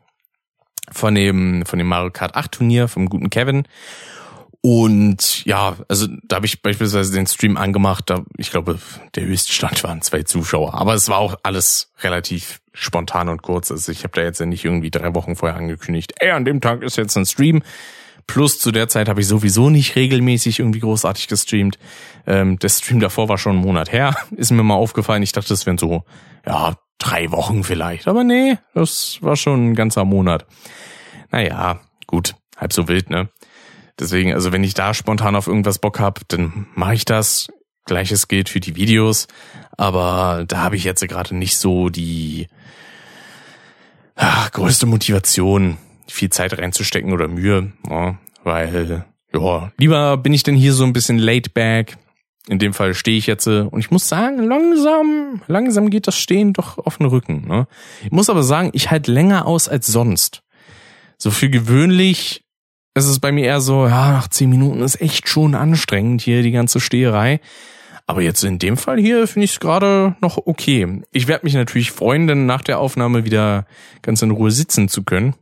[0.90, 3.64] von dem, von dem Mario Kart 8 Turnier vom guten Kevin.
[4.70, 8.78] Und ja, also da habe ich beispielsweise den Stream angemacht, da ich glaube,
[9.14, 10.74] der höchste Stand waren zwei Zuschauer.
[10.74, 13.70] Aber es war auch alles relativ spontan und kurz.
[13.70, 16.60] Also ich habe da jetzt ja nicht irgendwie drei Wochen vorher angekündigt, ey, an dem
[16.60, 17.62] Tag ist jetzt ein Stream.
[18.26, 21.78] Plus zu der Zeit habe ich sowieso nicht regelmäßig irgendwie großartig gestreamt.
[22.26, 25.22] Ähm, der Stream davor war schon einen Monat her, ist mir mal aufgefallen.
[25.22, 26.04] Ich dachte, das wären so,
[26.44, 28.06] ja, drei Wochen vielleicht.
[28.06, 30.44] Aber nee, das war schon ein ganzer Monat.
[31.30, 33.30] Naja, gut, halb so wild, ne?
[33.98, 37.48] Deswegen, also wenn ich da spontan auf irgendwas Bock hab, dann mache ich das.
[37.84, 39.26] Gleiches gilt für die Videos,
[39.78, 42.46] aber da habe ich jetzt gerade nicht so die
[44.14, 50.54] ach, größte Motivation, viel Zeit reinzustecken oder Mühe, ja, weil ja, lieber bin ich denn
[50.54, 51.96] hier so ein bisschen laid back.
[52.48, 56.18] In dem Fall stehe ich jetzt äh, und ich muss sagen, langsam, langsam geht das
[56.18, 57.46] Stehen doch auf den Rücken.
[57.46, 57.66] Ne?
[58.02, 60.42] Ich muss aber sagen, ich halte länger aus als sonst.
[61.18, 62.44] So für gewöhnlich
[62.98, 66.42] es ist bei mir eher so, ja, nach zehn Minuten ist echt schon anstrengend hier
[66.42, 67.40] die ganze Steherei.
[68.06, 71.02] Aber jetzt in dem Fall hier finde ich es gerade noch okay.
[71.12, 73.66] Ich werde mich natürlich freuen, denn nach der Aufnahme wieder
[74.00, 75.34] ganz in Ruhe sitzen zu können.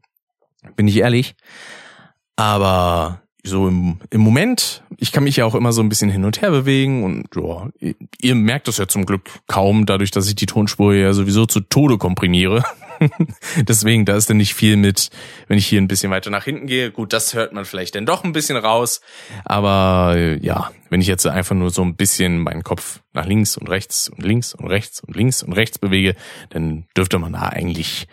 [0.75, 1.37] Bin ich ehrlich.
[2.35, 6.25] Aber so im, im Moment, ich kann mich ja auch immer so ein bisschen hin
[6.25, 7.69] und her bewegen und ja,
[8.21, 11.61] ihr merkt das ja zum Glück kaum, dadurch, dass ich die Tonspur ja sowieso zu
[11.61, 12.63] Tode komprimiere.
[13.57, 15.11] Deswegen, da ist dann nicht viel mit,
[15.49, 16.91] wenn ich hier ein bisschen weiter nach hinten gehe.
[16.91, 19.01] Gut, das hört man vielleicht dann doch ein bisschen raus.
[19.45, 23.69] Aber ja, wenn ich jetzt einfach nur so ein bisschen meinen Kopf nach links und
[23.69, 26.15] rechts und links und rechts und links und rechts bewege,
[26.51, 28.09] dann dürfte man da eigentlich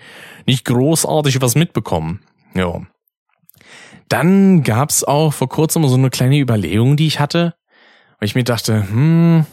[0.46, 2.22] nicht großartig was mitbekommen.
[2.54, 2.82] Ja.
[4.14, 7.56] Dann gab's auch vor kurzem so eine kleine Überlegung, die ich hatte,
[8.20, 9.48] weil ich mir dachte, hm,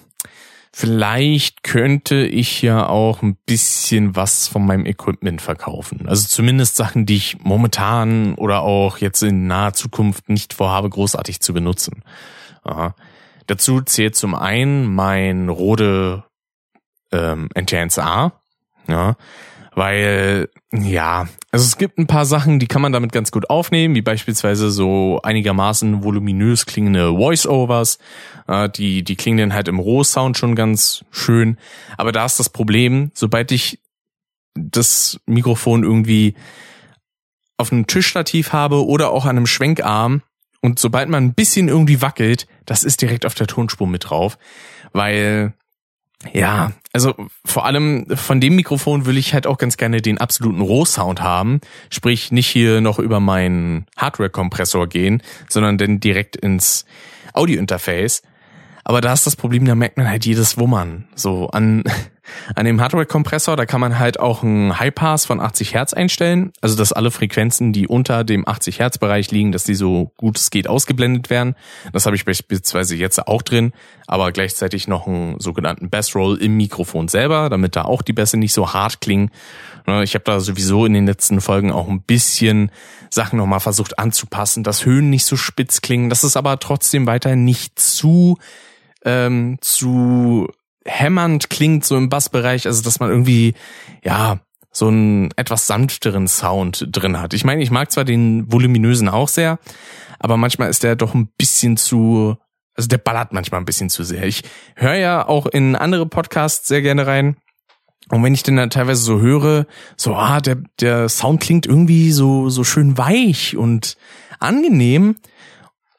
[0.71, 6.07] vielleicht könnte ich ja auch ein bisschen was von meinem Equipment verkaufen.
[6.07, 11.41] Also zumindest Sachen, die ich momentan oder auch jetzt in naher Zukunft nicht vorhabe, großartig
[11.41, 12.05] zu benutzen.
[12.63, 12.95] Aha.
[13.47, 16.25] Dazu zählt zum einen mein Rode
[17.13, 18.33] ähm, NTNSA,
[18.89, 19.17] ja,
[19.75, 23.95] weil ja, also es gibt ein paar Sachen, die kann man damit ganz gut aufnehmen,
[23.95, 27.99] wie beispielsweise so einigermaßen voluminös klingende Voice-Overs.
[28.47, 31.59] Äh, die, die klingen dann halt im Rohsound schon ganz schön.
[31.97, 33.81] Aber da ist das Problem, sobald ich
[34.55, 36.35] das Mikrofon irgendwie
[37.57, 40.23] auf einem Tischstativ habe oder auch an einem Schwenkarm
[40.61, 44.39] und sobald man ein bisschen irgendwie wackelt, das ist direkt auf der Tonspur mit drauf,
[44.93, 45.55] weil
[46.33, 47.15] ja, also
[47.45, 51.61] vor allem von dem Mikrofon will ich halt auch ganz gerne den absoluten Rohsound haben.
[51.89, 56.85] Sprich, nicht hier noch über meinen Hardware-Kompressor gehen, sondern dann direkt ins
[57.33, 58.23] Audio-Interface.
[58.85, 61.09] Aber da ist das Problem, da merkt man halt jedes Wummern.
[61.15, 61.85] So an,
[62.55, 66.53] an dem Hardware-Kompressor, da kann man halt auch einen High-Pass von 80 Hertz einstellen.
[66.61, 70.51] Also, dass alle Frequenzen, die unter dem 80 Hertz-Bereich liegen, dass die so gut es
[70.51, 71.55] geht ausgeblendet werden.
[71.93, 73.73] Das habe ich beispielsweise jetzt auch drin.
[74.07, 78.53] Aber gleichzeitig noch einen sogenannten Bass-Roll im Mikrofon selber, damit da auch die Bässe nicht
[78.53, 79.31] so hart klingen.
[79.87, 82.71] Ne, ich habe da sowieso in den letzten Folgen auch ein bisschen
[83.11, 87.37] Sachen nochmal versucht anzupassen, dass Höhen nicht so spitz klingen, dass es aber trotzdem weiter
[87.37, 88.39] nicht zu
[89.05, 90.49] ähm, zu
[90.85, 93.55] hämmernd klingt, so im Bassbereich, also dass man irgendwie,
[94.03, 94.41] ja,
[94.73, 97.35] so einen etwas sanfteren Sound drin hat.
[97.35, 99.59] Ich meine, ich mag zwar den voluminösen auch sehr,
[100.19, 102.37] aber manchmal ist der doch ein bisschen zu,
[102.75, 104.25] also der ballert manchmal ein bisschen zu sehr.
[104.25, 104.43] Ich
[104.77, 107.37] höre ja auch in andere Podcasts sehr gerne rein.
[108.11, 109.67] Und wenn ich den dann teilweise so höre,
[109.97, 113.97] so, ah, der, der Sound klingt irgendwie so, so schön weich und
[114.41, 115.17] angenehm,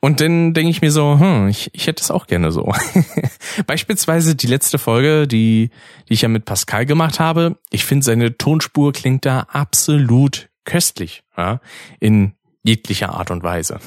[0.02, 2.74] und dann denke ich mir so, hm, ich, ich hätte es auch gerne so.
[3.68, 5.70] Beispielsweise die letzte Folge, die,
[6.10, 7.58] die ich ja mit Pascal gemacht habe.
[7.70, 11.62] Ich finde, seine Tonspur klingt da absolut köstlich, ja,
[12.00, 12.34] in
[12.64, 13.80] jeglicher Art und Weise.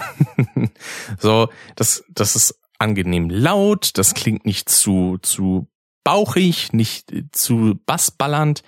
[1.18, 5.66] so, das, das ist angenehm laut, das klingt nicht zu, zu
[6.04, 8.62] bauchig, nicht zu bassballernd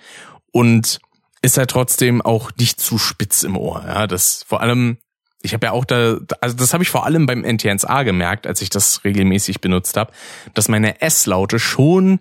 [0.51, 0.99] und
[1.41, 3.85] ist halt trotzdem auch nicht zu spitz im Ohr.
[3.85, 4.97] Ja, das vor allem
[5.41, 8.61] ich habe ja auch da, also das habe ich vor allem beim NTNSA gemerkt, als
[8.61, 10.11] ich das regelmäßig benutzt habe,
[10.53, 12.19] dass meine S-Laute schon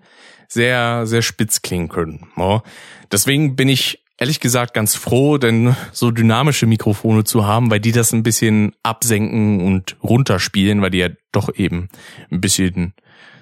[0.49, 2.29] sehr, sehr spitz klingen können.
[3.11, 7.93] Deswegen bin ich ehrlich gesagt ganz froh, denn so dynamische Mikrofone zu haben, weil die
[7.93, 11.89] das ein bisschen absenken und runterspielen, weil die ja doch eben
[12.31, 12.95] ein bisschen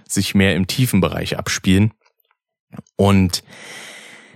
[0.08, 1.92] sich mehr im tiefen Bereich abspielen.
[2.96, 3.42] Und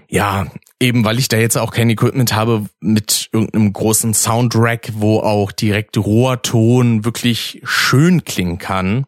[0.09, 0.47] ja,
[0.81, 5.53] eben weil ich da jetzt auch kein Equipment habe mit irgendeinem großen Soundrack, wo auch
[5.53, 9.05] direkt roher Ton wirklich schön klingen kann.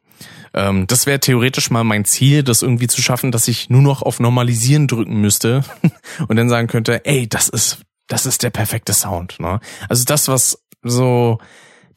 [0.52, 4.02] Ähm, das wäre theoretisch mal mein Ziel, das irgendwie zu schaffen, dass ich nur noch
[4.02, 5.64] auf Normalisieren drücken müsste
[6.28, 7.78] und dann sagen könnte, ey, das ist,
[8.08, 9.40] das ist der perfekte Sound.
[9.40, 9.60] Ne?
[9.88, 11.38] Also das, was so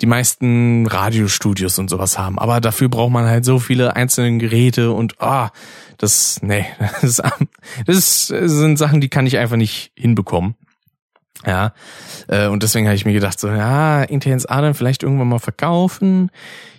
[0.02, 2.40] die meisten Radiostudios und sowas haben.
[2.40, 5.52] Aber dafür braucht man halt so viele einzelne Geräte und ah,
[6.04, 6.66] das, nee,
[7.02, 7.22] das,
[7.88, 10.56] das sind Sachen, die kann ich einfach nicht hinbekommen.
[11.46, 11.74] Ja,
[12.28, 15.40] äh, und deswegen habe ich mir gedacht, so, ja, Intens A dann vielleicht irgendwann mal
[15.40, 16.30] verkaufen.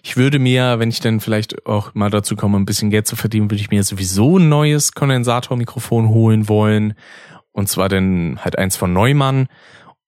[0.03, 3.17] Ich würde mir, wenn ich dann vielleicht auch mal dazu komme, ein bisschen Geld zu
[3.17, 6.95] verdienen, würde ich mir sowieso ein neues Kondensatormikrofon holen wollen.
[7.53, 9.49] Und zwar dann halt eins von Neumann.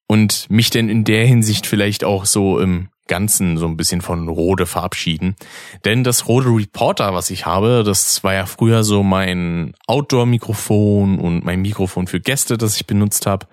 [0.07, 4.29] Und mich denn in der Hinsicht vielleicht auch so im Ganzen so ein bisschen von
[4.29, 5.37] Rode verabschieden.
[5.85, 11.45] Denn das Rode Reporter, was ich habe, das war ja früher so mein Outdoor-Mikrofon und
[11.45, 13.47] mein Mikrofon für Gäste, das ich benutzt habe.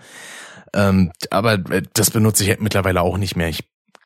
[0.73, 3.49] Ähm, aber äh, das benutze ich mittlerweile auch nicht mehr.
[3.49, 3.63] Ich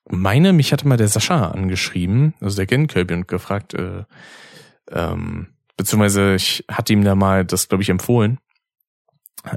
[0.09, 4.03] meine, mich hatte mal der Sascha angeschrieben, also der Genkölbi, und gefragt, äh,
[4.91, 8.39] ähm, beziehungsweise ich hatte ihm da mal das, glaube ich, empfohlen.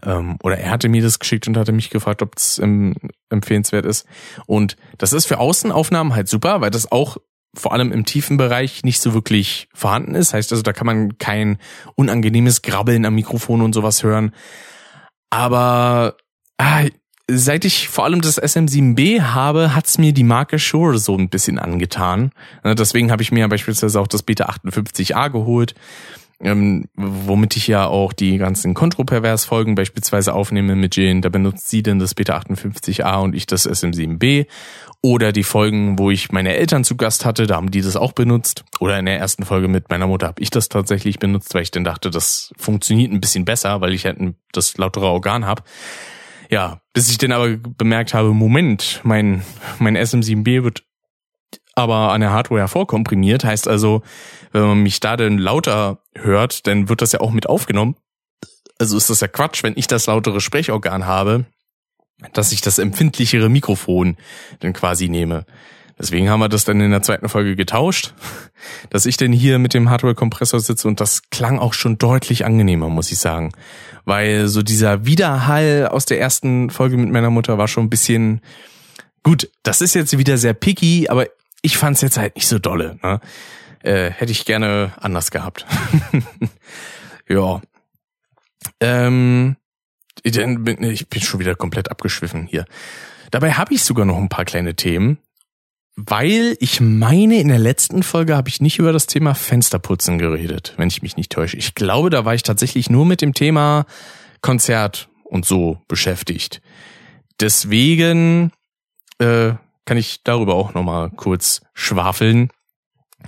[0.04, 2.94] Ähm, oder er hatte mir das geschickt und hatte mich gefragt, ob es ähm,
[3.28, 4.06] empfehlenswert ist.
[4.46, 7.18] Und das ist für Außenaufnahmen halt super, weil das auch
[7.54, 10.34] vor allem im tiefen Bereich nicht so wirklich vorhanden ist.
[10.34, 11.58] Heißt also, da kann man kein
[11.96, 14.32] unangenehmes Grabbeln am Mikrofon und sowas hören.
[15.30, 16.16] Aber
[16.58, 16.84] ah,
[17.28, 21.58] seit ich vor allem das SM7B habe, hat's mir die Marke Shure so ein bisschen
[21.58, 22.32] angetan.
[22.64, 25.74] Deswegen habe ich mir beispielsweise auch das Beta 58A geholt
[26.42, 31.20] ähm, womit ich ja auch die ganzen Kontropers-Folgen beispielsweise aufnehme mit Jane.
[31.20, 34.46] Da benutzt sie denn das Beta 58a und ich das SM7B.
[35.02, 38.12] Oder die Folgen, wo ich meine Eltern zu Gast hatte, da haben die das auch
[38.12, 38.64] benutzt.
[38.80, 41.70] Oder in der ersten Folge mit meiner Mutter habe ich das tatsächlich benutzt, weil ich
[41.70, 44.18] dann dachte, das funktioniert ein bisschen besser, weil ich halt
[44.52, 45.62] das lautere Organ habe.
[46.50, 49.42] Ja, bis ich dann aber bemerkt habe, Moment, mein,
[49.78, 50.84] mein SM7B wird
[51.80, 53.44] aber an der Hardware vorkomprimiert.
[53.44, 54.02] Heißt also,
[54.52, 57.96] wenn man mich da denn lauter hört, dann wird das ja auch mit aufgenommen.
[58.78, 61.44] Also ist das ja Quatsch, wenn ich das lautere Sprechorgan habe,
[62.32, 64.16] dass ich das empfindlichere Mikrofon
[64.60, 65.44] dann quasi nehme.
[66.00, 68.14] Deswegen haben wir das dann in der zweiten Folge getauscht,
[68.90, 72.88] dass ich denn hier mit dem Hardware-Kompressor sitze und das klang auch schon deutlich angenehmer,
[72.88, 73.52] muss ich sagen.
[74.06, 78.40] Weil so dieser Widerhall aus der ersten Folge mit meiner Mutter war schon ein bisschen,
[79.22, 81.26] gut, das ist jetzt wieder sehr picky, aber
[81.62, 82.98] ich fand's jetzt halt nicht so dolle.
[83.02, 83.20] Ne?
[83.82, 85.66] Äh, hätte ich gerne anders gehabt.
[87.28, 87.60] ja.
[88.80, 89.56] Ähm,
[90.22, 92.66] ich bin schon wieder komplett abgeschwiffen hier.
[93.30, 95.18] Dabei habe ich sogar noch ein paar kleine Themen,
[95.96, 100.74] weil ich meine, in der letzten Folge habe ich nicht über das Thema Fensterputzen geredet,
[100.76, 101.56] wenn ich mich nicht täusche.
[101.56, 103.86] Ich glaube, da war ich tatsächlich nur mit dem Thema
[104.40, 106.60] Konzert und so beschäftigt.
[107.40, 108.52] Deswegen
[109.18, 109.52] äh,
[109.84, 112.50] kann ich darüber auch nochmal kurz schwafeln.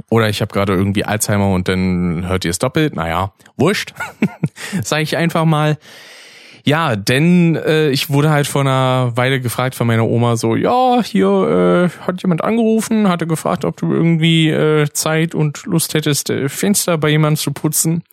[0.08, 2.94] Oder ich habe gerade irgendwie Alzheimer und dann hört ihr es doppelt.
[2.96, 3.94] Naja, wurscht.
[4.82, 5.76] Sag ich einfach mal.
[6.64, 11.02] Ja, denn äh, ich wurde halt vor einer Weile gefragt von meiner Oma so, ja,
[11.02, 16.30] hier äh, hat jemand angerufen, hatte gefragt, ob du irgendwie äh, Zeit und Lust hättest,
[16.30, 18.04] äh, Fenster bei jemandem zu putzen.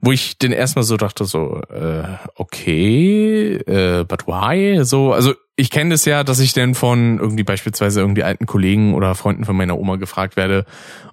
[0.00, 2.04] Wo ich denn erstmal so dachte, so, äh,
[2.36, 4.84] okay, äh, but why?
[4.84, 8.94] So, also ich kenne das ja, dass ich denn von irgendwie beispielsweise irgendwie alten Kollegen
[8.94, 10.64] oder Freunden von meiner Oma gefragt werde,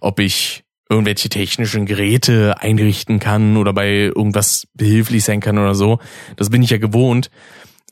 [0.01, 5.99] ob ich irgendwelche technischen Geräte einrichten kann oder bei irgendwas behilflich sein kann oder so.
[6.35, 7.29] Das bin ich ja gewohnt.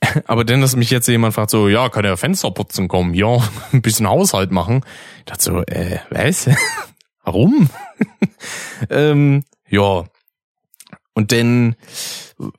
[0.26, 3.38] Aber denn, dass mich jetzt jemand fragt, so, ja, kann der Fenster putzen kommen, ja,
[3.72, 4.84] ein bisschen Haushalt machen.
[5.20, 6.50] Ich dachte so, äh, was?
[7.24, 7.70] Warum?
[8.90, 10.06] ähm, ja.
[11.18, 11.76] Und dann,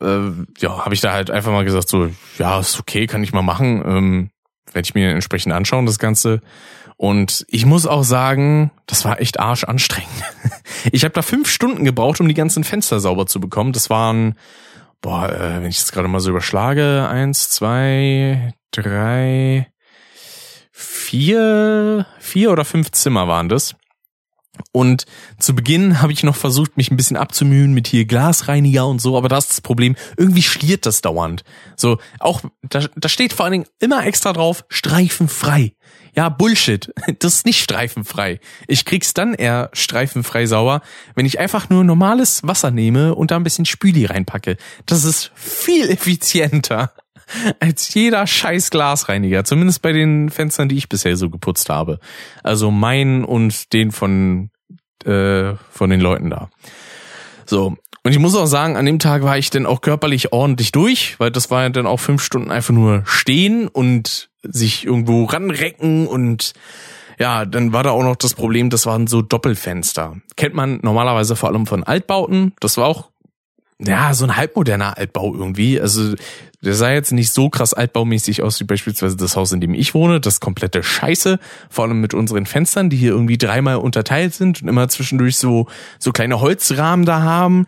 [0.00, 3.32] äh, ja, habe ich da halt einfach mal gesagt, so, ja, ist okay, kann ich
[3.32, 3.84] mal machen.
[3.86, 4.30] Ähm,
[4.72, 6.40] werde ich mir entsprechend anschauen, das Ganze.
[6.96, 10.10] Und ich muss auch sagen, das war echt arschanstrengend.
[10.90, 13.72] Ich habe da fünf Stunden gebraucht, um die ganzen Fenster sauber zu bekommen.
[13.72, 14.34] Das waren,
[15.00, 19.68] boah, äh, wenn ich das gerade mal so überschlage, eins, zwei, drei,
[20.72, 23.76] vier, vier oder fünf Zimmer waren das.
[24.72, 25.06] Und
[25.38, 29.16] zu Beginn habe ich noch versucht, mich ein bisschen abzumühen mit hier Glasreiniger und so,
[29.16, 29.96] aber das ist das Problem.
[30.16, 31.44] Irgendwie schliert das dauernd.
[31.76, 35.72] So, auch, da, da steht vor allen Dingen immer extra drauf, streifenfrei.
[36.14, 36.92] Ja, Bullshit.
[37.20, 38.40] Das ist nicht streifenfrei.
[38.66, 40.82] Ich krieg's dann eher streifenfrei sauber,
[41.14, 44.56] wenn ich einfach nur normales Wasser nehme und da ein bisschen Spüli reinpacke.
[44.86, 46.92] Das ist viel effizienter
[47.60, 49.44] als jeder scheiß Glasreiniger.
[49.44, 52.00] Zumindest bei den Fenstern, die ich bisher so geputzt habe.
[52.42, 54.50] Also mein und den von,
[55.04, 56.50] äh, von den Leuten da.
[57.46, 57.76] So.
[58.04, 61.18] Und ich muss auch sagen, an dem Tag war ich dann auch körperlich ordentlich durch,
[61.18, 66.06] weil das war ja dann auch fünf Stunden einfach nur stehen und sich irgendwo ranrecken
[66.06, 66.54] und
[67.18, 70.16] ja, dann war da auch noch das Problem, das waren so Doppelfenster.
[70.36, 72.52] Kennt man normalerweise vor allem von Altbauten.
[72.60, 73.10] Das war auch
[73.80, 75.80] ja, so ein halbmoderner Altbau irgendwie.
[75.80, 76.14] Also
[76.62, 79.94] der sah jetzt nicht so krass altbaumäßig aus wie beispielsweise das Haus, in dem ich
[79.94, 80.20] wohne.
[80.20, 81.38] Das komplette Scheiße.
[81.70, 85.68] Vor allem mit unseren Fenstern, die hier irgendwie dreimal unterteilt sind und immer zwischendurch so,
[86.00, 87.66] so kleine Holzrahmen da haben,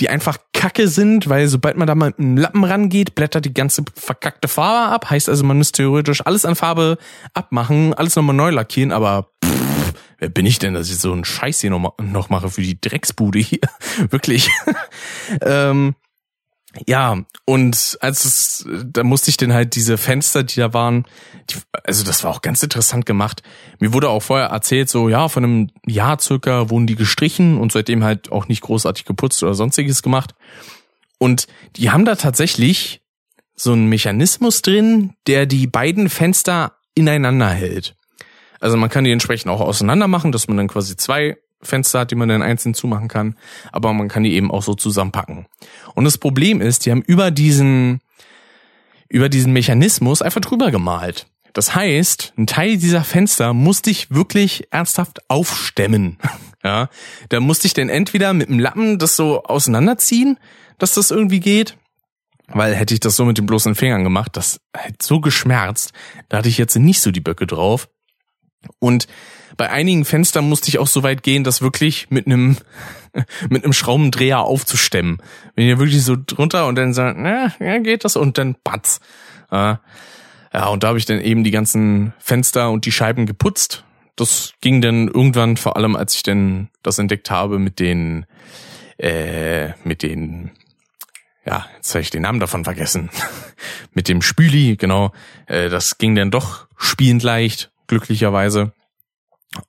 [0.00, 3.54] die einfach kacke sind, weil sobald man da mal mit einem Lappen rangeht, blättert die
[3.54, 5.10] ganze verkackte Farbe ab.
[5.10, 6.96] Heißt also, man müsste theoretisch alles an Farbe
[7.34, 11.24] abmachen, alles nochmal neu lackieren, aber pff, wer bin ich denn, dass ich so einen
[11.24, 13.60] Scheiß hier noch, noch mache für die Drecksbude hier?
[14.10, 14.50] Wirklich.
[15.42, 15.94] ähm,
[16.86, 21.04] ja, und als es, da musste ich dann halt diese Fenster, die da waren,
[21.50, 23.42] die, also das war auch ganz interessant gemacht.
[23.80, 27.72] Mir wurde auch vorher erzählt, so ja, von einem Jahr circa wurden die gestrichen und
[27.72, 30.34] seitdem halt auch nicht großartig geputzt oder sonstiges gemacht.
[31.18, 33.02] Und die haben da tatsächlich
[33.56, 37.96] so einen Mechanismus drin, der die beiden Fenster ineinander hält.
[38.60, 42.10] Also man kann die entsprechend auch auseinander machen, dass man dann quasi zwei Fenster hat,
[42.10, 43.36] die man dann einzeln zumachen kann,
[43.72, 45.46] aber man kann die eben auch so zusammenpacken.
[45.94, 48.00] Und das Problem ist, die haben über diesen,
[49.08, 51.26] über diesen Mechanismus einfach drüber gemalt.
[51.52, 56.18] Das heißt, ein Teil dieser Fenster musste ich wirklich ernsthaft aufstemmen.
[56.62, 56.90] Ja,
[57.30, 60.38] da musste ich dann entweder mit dem Lappen das so auseinanderziehen,
[60.76, 61.78] dass das irgendwie geht,
[62.48, 65.94] weil hätte ich das so mit den bloßen Fingern gemacht, das hätte so geschmerzt,
[66.28, 67.88] da hatte ich jetzt nicht so die Böcke drauf.
[68.78, 69.06] Und
[69.60, 72.56] bei einigen Fenstern musste ich auch so weit gehen, das wirklich mit einem
[73.50, 75.18] mit einem Schraubendreher aufzustemmen.
[75.54, 79.00] Wenn ihr wirklich so drunter und dann sagt, na, ja, geht das und dann patz.
[79.52, 79.80] Ja,
[80.70, 83.84] und da habe ich dann eben die ganzen Fenster und die Scheiben geputzt.
[84.16, 88.24] Das ging dann irgendwann, vor allem als ich dann das entdeckt habe mit den
[88.96, 90.52] äh, mit den
[91.44, 93.10] ja, jetzt habe ich den Namen davon vergessen.
[93.92, 95.12] mit dem Spüli, genau.
[95.44, 98.72] Äh, das ging dann doch spielend leicht, glücklicherweise.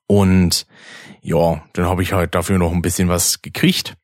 [0.06, 0.66] Und
[1.20, 3.96] ja, dann habe ich halt dafür noch ein bisschen was gekriegt.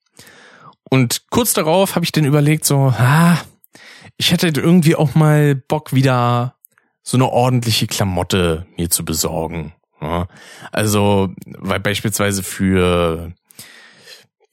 [0.91, 3.39] Und kurz darauf habe ich dann überlegt, so, ah,
[4.17, 6.57] ich hätte irgendwie auch mal Bock, wieder
[7.03, 9.75] so eine ordentliche Klamotte mir zu besorgen.
[10.01, 10.29] Ja,
[10.71, 13.33] also, weil beispielsweise für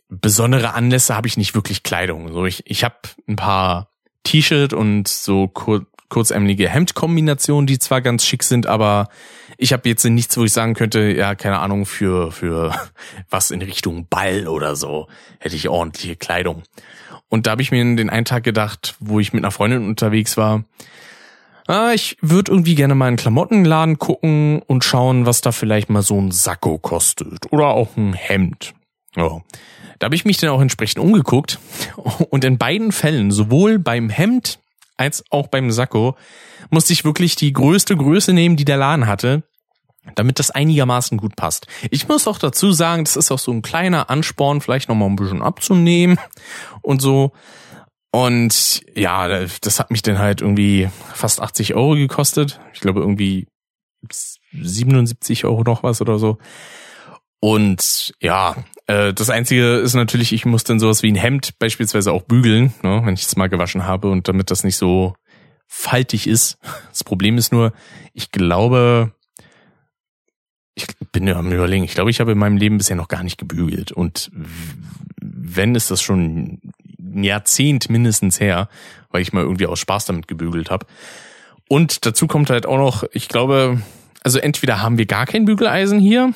[0.09, 2.31] besondere Anlässe habe ich nicht wirklich Kleidung.
[2.31, 2.95] So, ich, ich habe
[3.27, 3.89] ein paar
[4.23, 9.09] T-Shirt und so kur kurzärmelige Hemdkombinationen, die zwar ganz schick sind, aber
[9.57, 12.73] ich habe jetzt nichts, wo ich sagen könnte, ja, keine Ahnung, für, für
[13.29, 15.07] was in Richtung Ball oder so
[15.39, 16.63] hätte ich ordentliche Kleidung.
[17.29, 20.37] Und da habe ich mir den einen Tag gedacht, wo ich mit einer Freundin unterwegs
[20.37, 20.63] war,
[21.67, 26.03] ah, ich würde irgendwie gerne mal in Klamottenladen gucken und schauen, was da vielleicht mal
[26.03, 28.73] so ein Sakko kostet oder auch ein Hemd.
[29.15, 29.41] Ja.
[29.99, 31.59] Da habe ich mich dann auch entsprechend umgeguckt
[32.29, 34.59] und in beiden Fällen, sowohl beim Hemd
[34.97, 36.15] als auch beim Sakko,
[36.69, 39.43] musste ich wirklich die größte Größe nehmen, die der Laden hatte,
[40.15, 41.67] damit das einigermaßen gut passt.
[41.91, 45.15] Ich muss auch dazu sagen, das ist auch so ein kleiner Ansporn, vielleicht nochmal ein
[45.15, 46.19] bisschen abzunehmen
[46.81, 47.31] und so.
[48.11, 49.27] Und ja,
[49.61, 52.61] das hat mich dann halt irgendwie fast 80 Euro gekostet.
[52.73, 53.47] Ich glaube irgendwie
[54.53, 56.37] 77 Euro noch was oder so.
[57.41, 58.55] Und ja,
[58.87, 62.73] äh, das Einzige ist natürlich, ich muss dann sowas wie ein Hemd beispielsweise auch bügeln,
[62.83, 65.15] ne, wenn ich es mal gewaschen habe und damit das nicht so
[65.67, 66.57] faltig ist.
[66.89, 67.73] Das Problem ist nur,
[68.13, 69.11] ich glaube,
[70.75, 73.23] ich bin ja am überlegen, ich glaube, ich habe in meinem Leben bisher noch gar
[73.23, 73.91] nicht gebügelt.
[73.91, 74.31] Und
[75.21, 76.61] wenn ist das schon
[76.99, 78.69] ein Jahrzehnt mindestens her,
[79.09, 80.85] weil ich mal irgendwie aus Spaß damit gebügelt habe.
[81.67, 83.81] Und dazu kommt halt auch noch, ich glaube,
[84.23, 86.33] also entweder haben wir gar kein Bügeleisen hier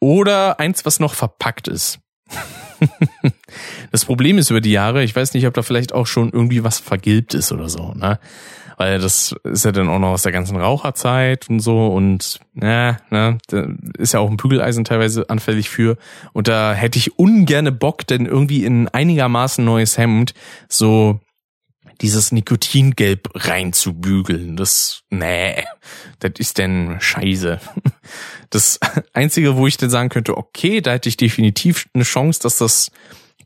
[0.00, 2.00] oder eins, was noch verpackt ist.
[3.92, 6.64] das Problem ist über die Jahre, ich weiß nicht, ob da vielleicht auch schon irgendwie
[6.64, 8.18] was vergilbt ist oder so, ne?
[8.78, 12.98] Weil das ist ja dann auch noch aus der ganzen Raucherzeit und so und ja,
[13.08, 15.96] ne, da ist ja auch ein Bügeleisen teilweise anfällig für.
[16.34, 20.34] Und da hätte ich ungerne Bock, denn irgendwie in einigermaßen neues Hemd
[20.68, 21.20] so
[22.00, 24.56] dieses Nikotingelb reinzubügeln.
[24.56, 25.64] Das, nee,
[26.18, 27.60] das ist denn scheiße.
[28.50, 28.78] Das
[29.12, 32.92] Einzige, wo ich denn sagen könnte, okay, da hätte ich definitiv eine Chance, dass das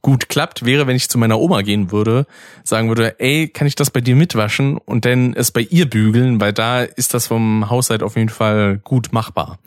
[0.03, 2.27] gut klappt, wäre, wenn ich zu meiner Oma gehen würde,
[2.65, 6.41] sagen würde, ey, kann ich das bei dir mitwaschen und dann es bei ihr bügeln,
[6.41, 9.59] weil da ist das vom Haushalt auf jeden Fall gut machbar.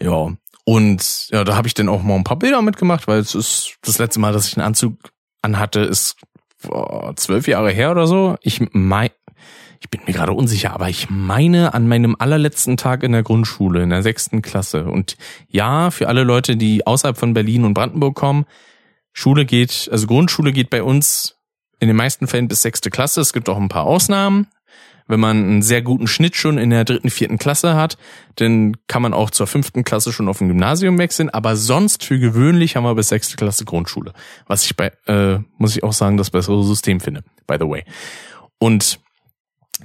[0.00, 0.32] Ja.
[0.64, 3.76] Und ja, da habe ich dann auch mal ein paar Bilder mitgemacht, weil es ist
[3.82, 4.94] das letzte Mal, dass ich einen Anzug
[5.42, 6.16] anhatte, ist
[6.62, 8.36] boah, zwölf Jahre her oder so.
[8.42, 9.10] Ich mein,
[9.80, 13.82] ich bin mir gerade unsicher, aber ich meine an meinem allerletzten Tag in der Grundschule,
[13.82, 14.84] in der sechsten Klasse.
[14.84, 15.16] Und
[15.48, 18.46] ja, für alle Leute, die außerhalb von Berlin und Brandenburg kommen,
[19.12, 21.36] Schule geht, also Grundschule geht bei uns
[21.80, 23.20] in den meisten Fällen bis sechste Klasse.
[23.20, 24.46] Es gibt auch ein paar Ausnahmen.
[25.06, 27.98] Wenn man einen sehr guten Schnitt schon in der dritten, vierten Klasse hat,
[28.36, 31.30] dann kann man auch zur fünften Klasse schon auf ein Gymnasium wechseln.
[31.30, 34.12] Aber sonst für gewöhnlich haben wir bis sechste Klasse Grundschule.
[34.46, 37.84] Was ich bei, äh, muss ich auch sagen, das bessere System finde, by the way.
[38.58, 39.00] Und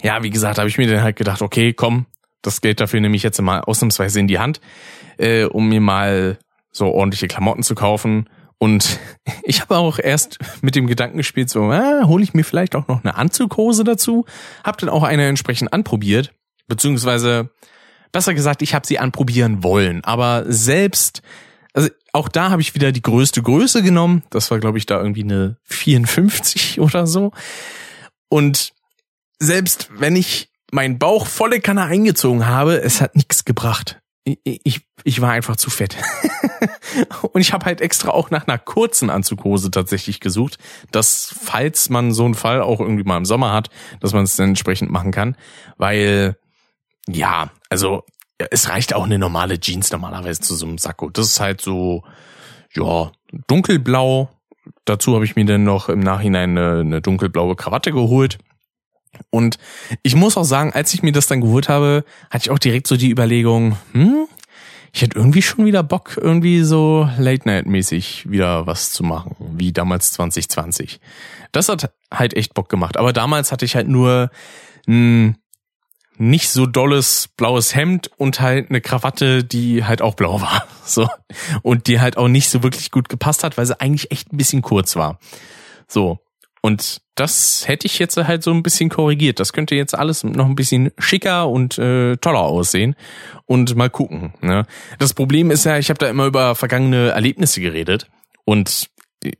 [0.03, 2.05] ja, wie gesagt, habe ich mir dann halt gedacht, okay, komm,
[2.41, 4.61] das Geld dafür nehme ich jetzt mal ausnahmsweise in die Hand,
[5.17, 6.37] äh, um mir mal
[6.71, 8.29] so ordentliche Klamotten zu kaufen
[8.59, 8.99] und
[9.43, 12.87] ich habe auch erst mit dem Gedanken gespielt, so, äh, hole ich mir vielleicht auch
[12.87, 14.25] noch eine Anzughose dazu.
[14.63, 16.33] Hab dann auch eine entsprechend anprobiert,
[16.67, 17.49] beziehungsweise
[18.11, 20.03] besser gesagt, ich habe sie anprobieren wollen.
[20.03, 21.21] Aber selbst,
[21.73, 24.23] also auch da habe ich wieder die größte Größe genommen.
[24.29, 27.31] Das war, glaube ich, da irgendwie eine 54 oder so.
[28.29, 28.73] Und
[29.39, 34.01] selbst wenn ich meinen Bauch volle Kanne eingezogen habe, es hat nichts gebracht
[34.43, 35.97] ich, ich war einfach zu fett.
[37.31, 40.57] und ich habe halt extra auch nach einer kurzen Anzughose tatsächlich gesucht,
[40.91, 43.69] dass falls man so einen Fall auch irgendwie mal im Sommer hat,
[43.99, 45.37] dass man es dann entsprechend machen kann,
[45.77, 46.37] weil
[47.07, 48.03] ja, also
[48.37, 51.09] es reicht auch eine normale Jeans normalerweise zu so einem Sakko.
[51.09, 52.03] Das ist halt so
[52.73, 53.11] ja,
[53.47, 54.29] dunkelblau.
[54.85, 58.37] Dazu habe ich mir dann noch im Nachhinein eine, eine dunkelblaue Krawatte geholt.
[59.29, 59.57] Und
[60.03, 62.87] ich muss auch sagen, als ich mir das dann geholt habe, hatte ich auch direkt
[62.87, 64.27] so die Überlegung, hm,
[64.93, 70.11] ich hätte irgendwie schon wieder Bock, irgendwie so Late-Night-mäßig wieder was zu machen, wie damals
[70.13, 70.99] 2020.
[71.51, 72.97] Das hat halt echt Bock gemacht.
[72.97, 74.31] Aber damals hatte ich halt nur
[74.87, 75.37] ein
[76.17, 80.67] nicht so dolles blaues Hemd und halt eine Krawatte, die halt auch blau war.
[80.87, 81.09] So.
[81.63, 84.37] Und die halt auch nicht so wirklich gut gepasst hat, weil sie eigentlich echt ein
[84.37, 85.19] bisschen kurz war.
[85.85, 86.19] So.
[86.67, 89.39] Und das hätte ich jetzt halt so ein bisschen korrigiert.
[89.39, 92.97] Das könnte jetzt alles noch ein bisschen schicker und äh, toller aussehen.
[93.45, 94.33] Und mal gucken.
[94.41, 94.65] Ne?
[94.99, 98.09] Das Problem ist ja, ich habe da immer über vergangene Erlebnisse geredet.
[98.43, 98.89] Und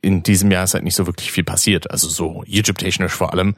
[0.00, 1.90] in diesem Jahr ist halt nicht so wirklich viel passiert.
[1.90, 3.56] Also so YouTube-technisch vor allem.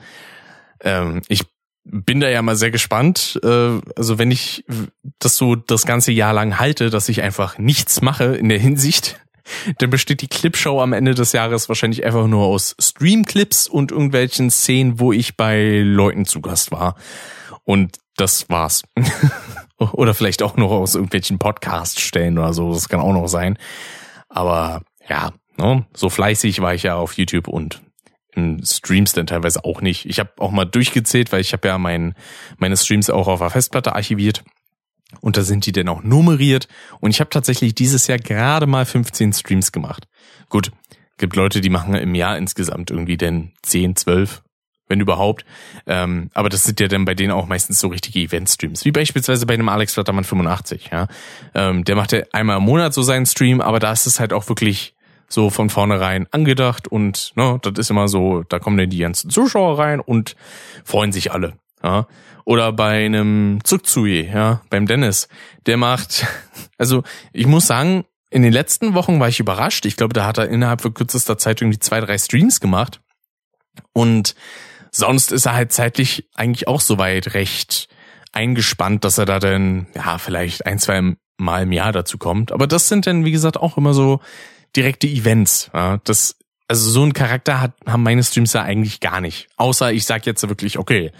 [0.80, 1.44] Ähm, ich
[1.84, 3.38] bin da ja mal sehr gespannt.
[3.44, 4.64] Äh, also wenn ich
[5.20, 9.20] das so das ganze Jahr lang halte, dass ich einfach nichts mache in der Hinsicht,
[9.78, 14.50] dann besteht die Clipshow am Ende des Jahres wahrscheinlich einfach nur aus Streamclips und irgendwelchen
[14.50, 16.96] Szenen, wo ich bei Leuten zu Gast war.
[17.64, 18.82] Und das war's.
[19.78, 22.72] oder vielleicht auch noch aus irgendwelchen Podcast-Stellen oder so.
[22.72, 23.58] Das kann auch noch sein.
[24.28, 27.82] Aber ja, ne, so fleißig war ich ja auf YouTube und
[28.32, 30.06] in Streams dann teilweise auch nicht.
[30.06, 32.14] Ich habe auch mal durchgezählt, weil ich habe ja mein,
[32.58, 34.44] meine Streams auch auf der Festplatte archiviert.
[35.20, 36.68] Und da sind die dann auch nummeriert.
[37.00, 40.06] Und ich habe tatsächlich dieses Jahr gerade mal 15 Streams gemacht.
[40.48, 40.70] Gut,
[41.18, 44.42] gibt Leute, die machen im Jahr insgesamt irgendwie denn 10, 12,
[44.88, 45.44] wenn überhaupt.
[45.86, 49.46] Ähm, aber das sind ja dann bei denen auch meistens so richtige Event-Streams, wie beispielsweise
[49.46, 50.90] bei einem Alex Flattermann 85.
[50.92, 51.06] Ja,
[51.54, 54.32] ähm, der macht ja einmal im Monat so seinen Stream, aber da ist es halt
[54.32, 54.94] auch wirklich
[55.28, 59.30] so von vornherein angedacht und ne, das ist immer so, da kommen dann die ganzen
[59.30, 60.34] Zuschauer rein und
[60.84, 61.54] freuen sich alle.
[61.82, 62.06] Ja.
[62.44, 65.28] Oder bei einem Zugzui, ja, beim Dennis,
[65.66, 66.26] der macht,
[66.78, 69.86] also ich muss sagen, in den letzten Wochen war ich überrascht.
[69.86, 73.00] Ich glaube, da hat er innerhalb von kürzester Zeit irgendwie zwei, drei Streams gemacht.
[73.92, 74.34] Und
[74.92, 77.88] sonst ist er halt zeitlich eigentlich auch soweit recht
[78.32, 82.52] eingespannt, dass er da dann, ja, vielleicht ein, zwei Mal im Jahr dazu kommt.
[82.52, 84.20] Aber das sind dann, wie gesagt, auch immer so
[84.76, 85.70] direkte Events.
[85.74, 86.36] Ja, das,
[86.68, 89.48] also so ein Charakter hat, haben meine Streams ja eigentlich gar nicht.
[89.56, 91.10] Außer ich sag jetzt wirklich, okay,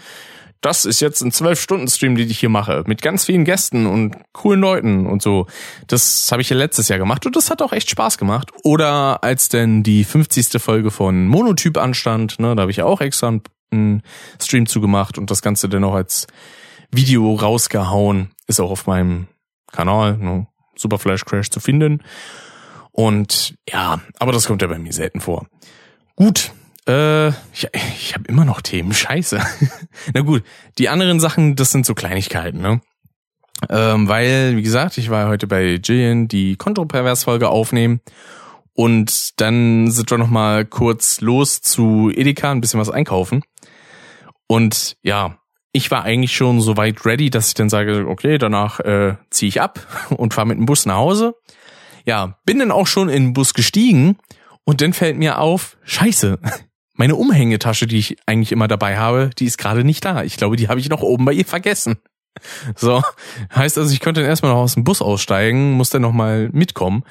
[0.61, 3.87] das ist jetzt ein zwölf Stunden Stream, den ich hier mache, mit ganz vielen Gästen
[3.87, 5.47] und coolen Leuten und so.
[5.87, 8.51] Das habe ich ja letztes Jahr gemacht und das hat auch echt Spaß gemacht.
[8.63, 10.61] Oder als denn die 50.
[10.61, 13.39] Folge von Monotyp anstand, ne, da habe ich auch extra
[13.71, 14.03] einen
[14.39, 16.27] Stream zugemacht und das Ganze dann auch als
[16.91, 18.31] Video rausgehauen.
[18.47, 19.27] Ist auch auf meinem
[19.71, 22.03] Kanal, ne, Super Flash Crash zu finden.
[22.91, 25.47] Und ja, aber das kommt ja bei mir selten vor.
[26.15, 26.51] Gut,
[26.87, 29.41] äh, ich, ich habe immer noch Themen, scheiße.
[30.13, 30.43] Na gut,
[30.77, 32.81] die anderen Sachen, das sind so Kleinigkeiten, ne?
[33.69, 38.01] Ähm, weil, wie gesagt, ich war heute bei Jillian die Kontropervers-Folge aufnehmen
[38.73, 43.43] und dann sind wir noch mal kurz los zu Edeka, ein bisschen was einkaufen.
[44.47, 45.37] Und ja,
[45.73, 49.49] ich war eigentlich schon so weit ready, dass ich dann sage, okay, danach äh, ziehe
[49.49, 51.35] ich ab und fahre mit dem Bus nach Hause
[52.05, 54.17] ja, bin dann auch schon in den Bus gestiegen
[54.63, 56.39] und dann fällt mir auf, scheiße,
[57.01, 60.21] meine Umhängetasche, die ich eigentlich immer dabei habe, die ist gerade nicht da.
[60.21, 61.97] Ich glaube, die habe ich noch oben bei ihr vergessen.
[62.75, 63.01] So,
[63.55, 67.03] heißt also, ich könnte dann erstmal noch aus dem Bus aussteigen, muss dann nochmal mitkommen,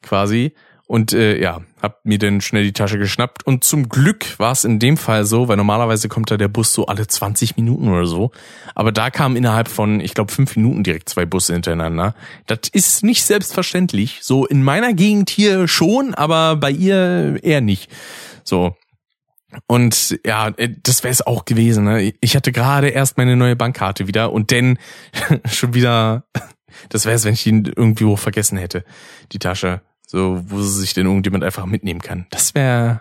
[0.00, 0.52] quasi.
[0.86, 3.44] Und äh, ja, hab mir dann schnell die Tasche geschnappt.
[3.44, 6.72] Und zum Glück war es in dem Fall so, weil normalerweise kommt da der Bus
[6.72, 8.30] so alle 20 Minuten oder so.
[8.76, 12.14] Aber da kamen innerhalb von, ich glaube, fünf Minuten direkt zwei Busse hintereinander.
[12.46, 14.20] Das ist nicht selbstverständlich.
[14.22, 17.90] So in meiner Gegend hier schon, aber bei ihr eher nicht.
[18.44, 18.76] So.
[19.66, 21.84] Und ja, äh, das wäre es auch gewesen.
[21.84, 22.12] Ne?
[22.20, 24.78] Ich hatte gerade erst meine neue Bankkarte wieder und dann
[25.50, 26.24] schon wieder,
[26.88, 28.84] das wäre es, wenn ich ihn irgendwie wo vergessen hätte,
[29.32, 29.82] die Tasche.
[30.06, 32.26] So, wo sich denn irgendjemand einfach mitnehmen kann.
[32.28, 33.00] Das wäre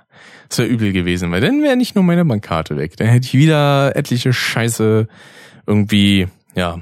[0.52, 2.98] das wäre übel gewesen, weil dann wäre nicht nur meine Bankkarte weg.
[2.98, 5.08] Dann hätte ich wieder etliche Scheiße
[5.66, 6.82] irgendwie, ja,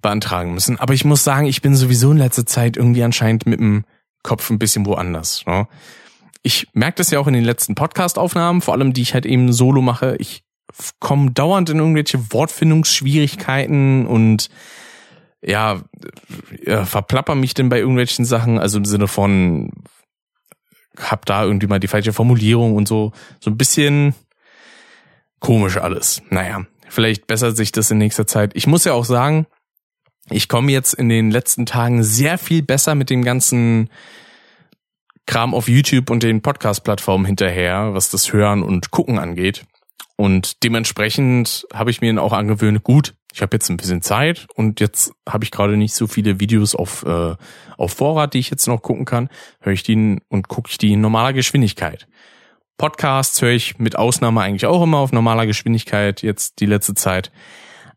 [0.00, 0.78] beantragen müssen.
[0.78, 3.84] Aber ich muss sagen, ich bin sowieso in letzter Zeit irgendwie anscheinend mit dem
[4.22, 5.44] Kopf ein bisschen woanders.
[5.46, 5.68] Ne?
[6.46, 9.52] Ich merke das ja auch in den letzten Podcast-Aufnahmen, vor allem die ich halt eben
[9.52, 10.14] solo mache.
[10.18, 10.44] Ich
[11.00, 14.50] komme dauernd in irgendwelche Wortfindungsschwierigkeiten und
[15.42, 15.80] ja,
[16.62, 19.72] ja, verplapper mich denn bei irgendwelchen Sachen, also im Sinne von
[20.98, 24.14] hab da irgendwie mal die falsche Formulierung und so, so ein bisschen
[25.40, 26.22] komisch alles.
[26.30, 28.52] Naja, vielleicht bessert sich das in nächster Zeit.
[28.54, 29.46] Ich muss ja auch sagen,
[30.30, 33.90] ich komme jetzt in den letzten Tagen sehr viel besser mit dem ganzen
[35.26, 39.64] Kram auf YouTube und den Podcast-Plattformen hinterher, was das Hören und Gucken angeht.
[40.16, 44.46] Und dementsprechend habe ich mir dann auch angewöhnt, gut, ich habe jetzt ein bisschen Zeit
[44.54, 47.34] und jetzt habe ich gerade nicht so viele Videos auf, äh,
[47.76, 49.28] auf Vorrat, die ich jetzt noch gucken kann,
[49.60, 52.06] höre ich die und gucke ich die in normaler Geschwindigkeit.
[52.76, 57.32] Podcasts höre ich mit Ausnahme eigentlich auch immer auf normaler Geschwindigkeit jetzt die letzte Zeit.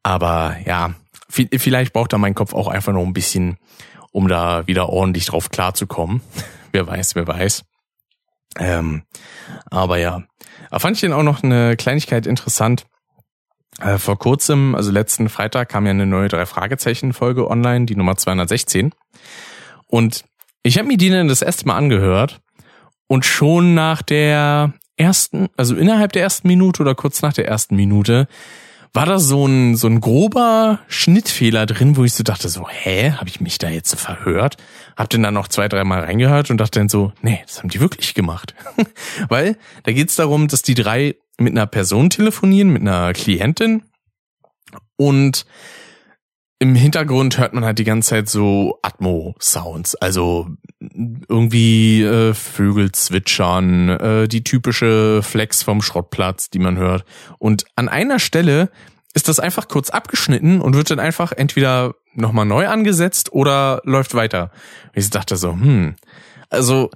[0.01, 0.95] Aber ja,
[1.29, 3.57] vielleicht braucht da mein Kopf auch einfach noch ein bisschen,
[4.11, 6.21] um da wieder ordentlich drauf klarzukommen.
[6.71, 7.63] wer weiß, wer weiß.
[8.59, 9.03] Ähm,
[9.69, 10.23] aber ja,
[10.71, 12.85] da fand ich den auch noch eine Kleinigkeit interessant.
[13.79, 17.95] Äh, vor kurzem, also letzten Freitag, kam ja eine neue drei Fragezeichen Folge online, die
[17.95, 18.93] Nummer 216.
[19.87, 20.25] Und
[20.63, 22.41] ich habe mir die dann das erste Mal angehört
[23.07, 27.75] und schon nach der ersten, also innerhalb der ersten Minute oder kurz nach der ersten
[27.75, 28.27] Minute,
[28.97, 33.11] war da so ein, so ein grober Schnittfehler drin, wo ich so dachte so, hä,
[33.11, 34.57] habe ich mich da jetzt verhört?
[34.95, 37.79] Hab den dann noch zwei, dreimal reingehört und dachte dann so, nee, das haben die
[37.79, 38.55] wirklich gemacht.
[39.29, 43.83] Weil da geht's darum, dass die drei mit einer Person telefonieren, mit einer Klientin
[44.95, 45.45] und
[46.59, 50.47] im Hintergrund hört man halt die ganze Zeit so Atmo-Sounds, also
[50.79, 57.05] irgendwie äh, Vögel zwitschern, äh, die typische Flex vom Schrottplatz, die man hört.
[57.37, 58.71] Und an einer Stelle
[59.13, 64.15] ist das einfach kurz abgeschnitten und wird dann einfach entweder nochmal neu angesetzt oder läuft
[64.15, 64.51] weiter.
[64.93, 65.95] Ich dachte so, hm,
[66.49, 66.89] also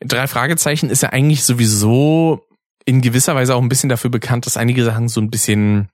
[0.00, 2.46] drei Fragezeichen ist ja eigentlich sowieso
[2.84, 5.88] in gewisser Weise auch ein bisschen dafür bekannt, dass einige Sachen so ein bisschen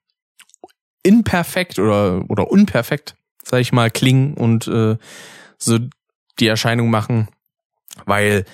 [1.04, 3.14] imperfekt oder oder unperfekt,
[3.44, 4.96] sag ich mal, klingen und äh,
[5.58, 5.78] so
[6.40, 7.28] die Erscheinung machen.
[8.06, 8.44] Weil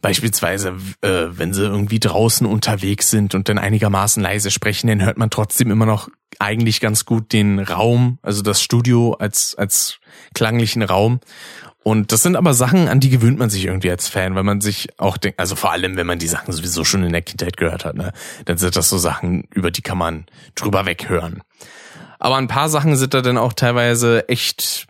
[0.00, 5.18] beispielsweise, äh, wenn sie irgendwie draußen unterwegs sind und dann einigermaßen leise sprechen, dann hört
[5.18, 6.08] man trotzdem immer noch
[6.38, 9.98] eigentlich ganz gut den Raum, also das Studio als, als
[10.34, 11.20] klanglichen Raum.
[11.82, 14.60] Und das sind aber Sachen, an die gewöhnt man sich irgendwie als Fan, weil man
[14.60, 17.56] sich auch denkt, also vor allem, wenn man die Sachen sowieso schon in der Kindheit
[17.56, 18.12] gehört hat, ne,
[18.44, 20.26] dann sind das so Sachen, über die kann man
[20.56, 21.42] drüber weghören.
[22.18, 24.86] Aber ein paar Sachen sind da dann auch teilweise echt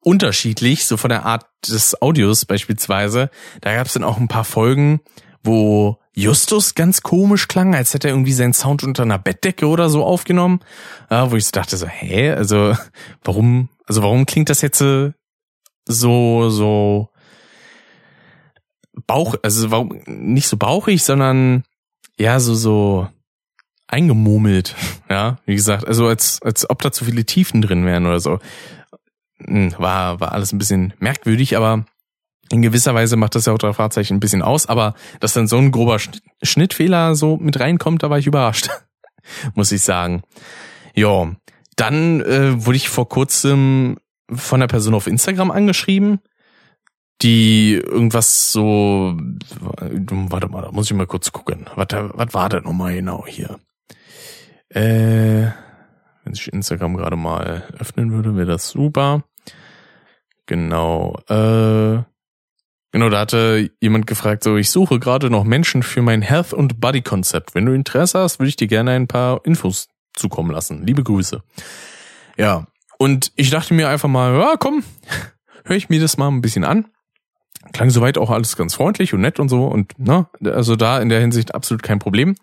[0.00, 3.30] unterschiedlich, so von der Art des Audios beispielsweise.
[3.60, 5.00] Da gab es dann auch ein paar Folgen,
[5.42, 9.88] wo Justus ganz komisch klang, als hätte er irgendwie seinen Sound unter einer Bettdecke oder
[9.88, 10.60] so aufgenommen.
[11.08, 12.74] Wo ich so dachte so, hä, also
[13.24, 17.08] warum, also warum klingt das jetzt so so
[19.06, 21.64] Bauch, also warum nicht so bauchig, sondern
[22.18, 23.08] ja so so
[23.90, 24.76] eingemurmelt,
[25.08, 28.38] ja, wie gesagt, also als als ob da zu viele Tiefen drin wären oder so.
[29.44, 31.84] Hm, war war alles ein bisschen merkwürdig, aber
[32.50, 35.46] in gewisser Weise macht das ja auch drei Fahrzeichen ein bisschen aus, aber dass dann
[35.46, 35.98] so ein grober
[36.42, 38.68] Schnittfehler so mit reinkommt, da war ich überrascht,
[39.54, 40.22] muss ich sagen.
[40.94, 41.30] Ja,
[41.76, 43.96] dann äh, wurde ich vor kurzem
[44.32, 46.20] von einer Person auf Instagram angeschrieben,
[47.22, 49.16] die irgendwas so,
[49.60, 51.66] warte mal, da muss ich mal kurz gucken.
[51.74, 53.58] Was, was war das nochmal genau hier?
[54.70, 55.50] Äh,
[56.24, 59.24] wenn sich Instagram gerade mal öffnen würde, wäre das super.
[60.46, 62.02] Genau, äh,
[62.92, 66.80] genau, da hatte jemand gefragt, so, ich suche gerade noch Menschen für mein Health- und
[66.80, 67.54] Body-Konzept.
[67.54, 70.84] Wenn du Interesse hast, würde ich dir gerne ein paar Infos zukommen lassen.
[70.84, 71.42] Liebe Grüße.
[72.36, 72.66] Ja,
[72.98, 74.84] und ich dachte mir einfach mal, ja, komm,
[75.64, 76.86] höre ich mir das mal ein bisschen an.
[77.72, 81.08] Klang soweit auch alles ganz freundlich und nett und so und ne, also da in
[81.08, 82.34] der Hinsicht absolut kein Problem.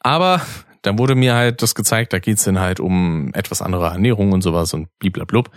[0.00, 0.40] Aber
[0.82, 4.42] dann wurde mir halt das gezeigt, da geht's dann halt um etwas andere Ernährung und
[4.42, 5.50] sowas und bliblablub.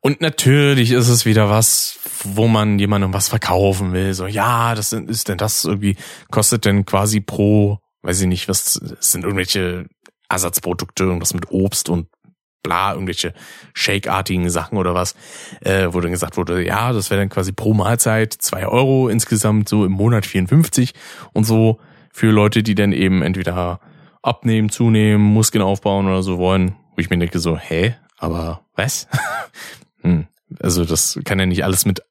[0.00, 4.14] Und natürlich ist es wieder was, wo man jemandem was verkaufen will.
[4.14, 5.96] So, ja, das ist denn das irgendwie,
[6.30, 9.86] kostet denn quasi pro, weiß ich nicht, was sind irgendwelche
[10.28, 12.06] Ersatzprodukte, irgendwas mit Obst und
[12.62, 13.34] bla, irgendwelche
[13.74, 15.14] Shake-artigen Sachen oder was,
[15.60, 19.68] äh, wo dann gesagt wurde, ja, das wäre dann quasi pro Mahlzeit zwei Euro insgesamt,
[19.68, 20.92] so im Monat 54
[21.32, 21.80] und so
[22.12, 23.80] für Leute, die dann eben entweder
[24.22, 29.08] abnehmen, zunehmen, Muskeln aufbauen oder so wollen, wo ich mir denke so, hä, aber was?
[30.02, 30.26] hm,
[30.60, 32.02] also das kann ja nicht alles mit,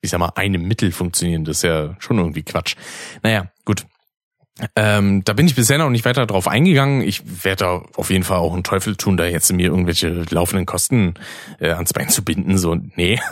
[0.00, 2.76] ich sag mal, einem Mittel funktionieren, das ist ja schon irgendwie Quatsch.
[3.22, 3.86] Naja, gut.
[4.74, 7.02] Ähm, da bin ich bisher noch nicht weiter drauf eingegangen.
[7.02, 10.66] Ich werde da auf jeden Fall auch einen Teufel tun, da jetzt mir irgendwelche laufenden
[10.66, 11.14] Kosten
[11.60, 12.58] äh, ans Bein zu binden.
[12.58, 13.20] So, nee.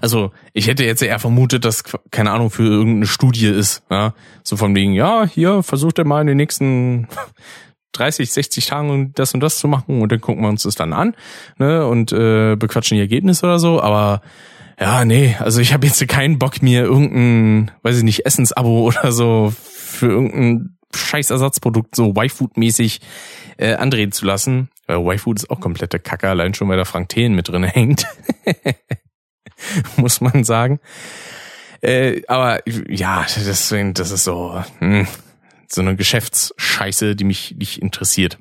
[0.00, 3.82] Also ich hätte jetzt eher vermutet, dass, keine Ahnung, für irgendeine Studie ist.
[3.90, 4.14] Ja?
[4.42, 7.08] So von wegen, ja, hier, versucht er mal in den nächsten
[7.92, 10.92] 30, 60 Tagen das und das zu machen und dann gucken wir uns das dann
[10.92, 11.14] an
[11.58, 11.86] ne?
[11.86, 13.80] und äh, bequatschen die Ergebnisse oder so.
[13.80, 14.20] Aber
[14.80, 19.12] ja, nee, also ich habe jetzt keinen Bock, mir irgendein, weiß ich nicht, Essensabo oder
[19.12, 19.54] so
[19.94, 23.00] für irgendein scheiß Ersatzprodukt so Y-Food-mäßig
[23.56, 24.68] äh, andrehen zu lassen.
[24.86, 28.06] Weil Y-Food ist auch komplette Kacke, allein schon weil da Frank Thelen mit drin hängt.
[29.96, 30.80] Muss man sagen.
[31.80, 35.06] Äh, aber ja, deswegen, das ist so, hm,
[35.68, 38.38] so eine Geschäftsscheiße, die mich nicht interessiert.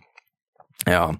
[0.87, 1.15] Ja.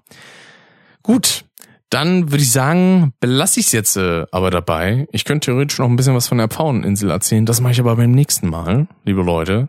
[1.02, 1.44] Gut,
[1.90, 5.06] dann würde ich sagen, belasse ich es jetzt äh, aber dabei.
[5.12, 7.46] Ich könnte theoretisch noch ein bisschen was von der Pfaueninsel erzählen.
[7.46, 9.68] Das mache ich aber beim nächsten Mal, liebe Leute.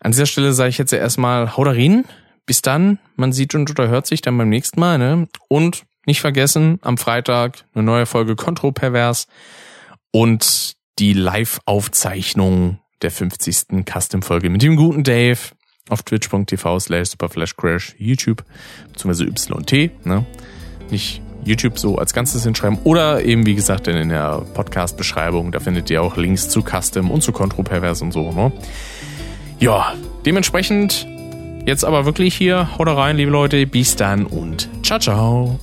[0.00, 2.04] An dieser Stelle sage ich jetzt ja erstmal Hauderin.
[2.46, 2.98] Bis dann.
[3.16, 4.98] Man sieht und oder hört sich dann beim nächsten Mal.
[4.98, 5.28] Ne?
[5.48, 9.26] Und nicht vergessen, am Freitag eine neue Folge Kontropervers
[10.10, 13.84] und die Live-Aufzeichnung der 50.
[13.84, 15.38] Custom-Folge mit dem guten Dave
[15.90, 18.44] auf twitch.tv slash superflashcrash, YouTube,
[18.92, 20.26] beziehungsweise YT, ne?
[20.90, 25.88] Nicht YouTube so als Ganzes hinschreiben oder eben, wie gesagt, in der Podcast-Beschreibung, da findet
[25.90, 28.52] ihr auch Links zu Custom und zu Kontropervers und so, ne?
[29.60, 29.92] Ja,
[30.24, 31.06] dementsprechend
[31.66, 35.58] jetzt aber wirklich hier, haut rein, liebe Leute, bis dann und ciao, ciao.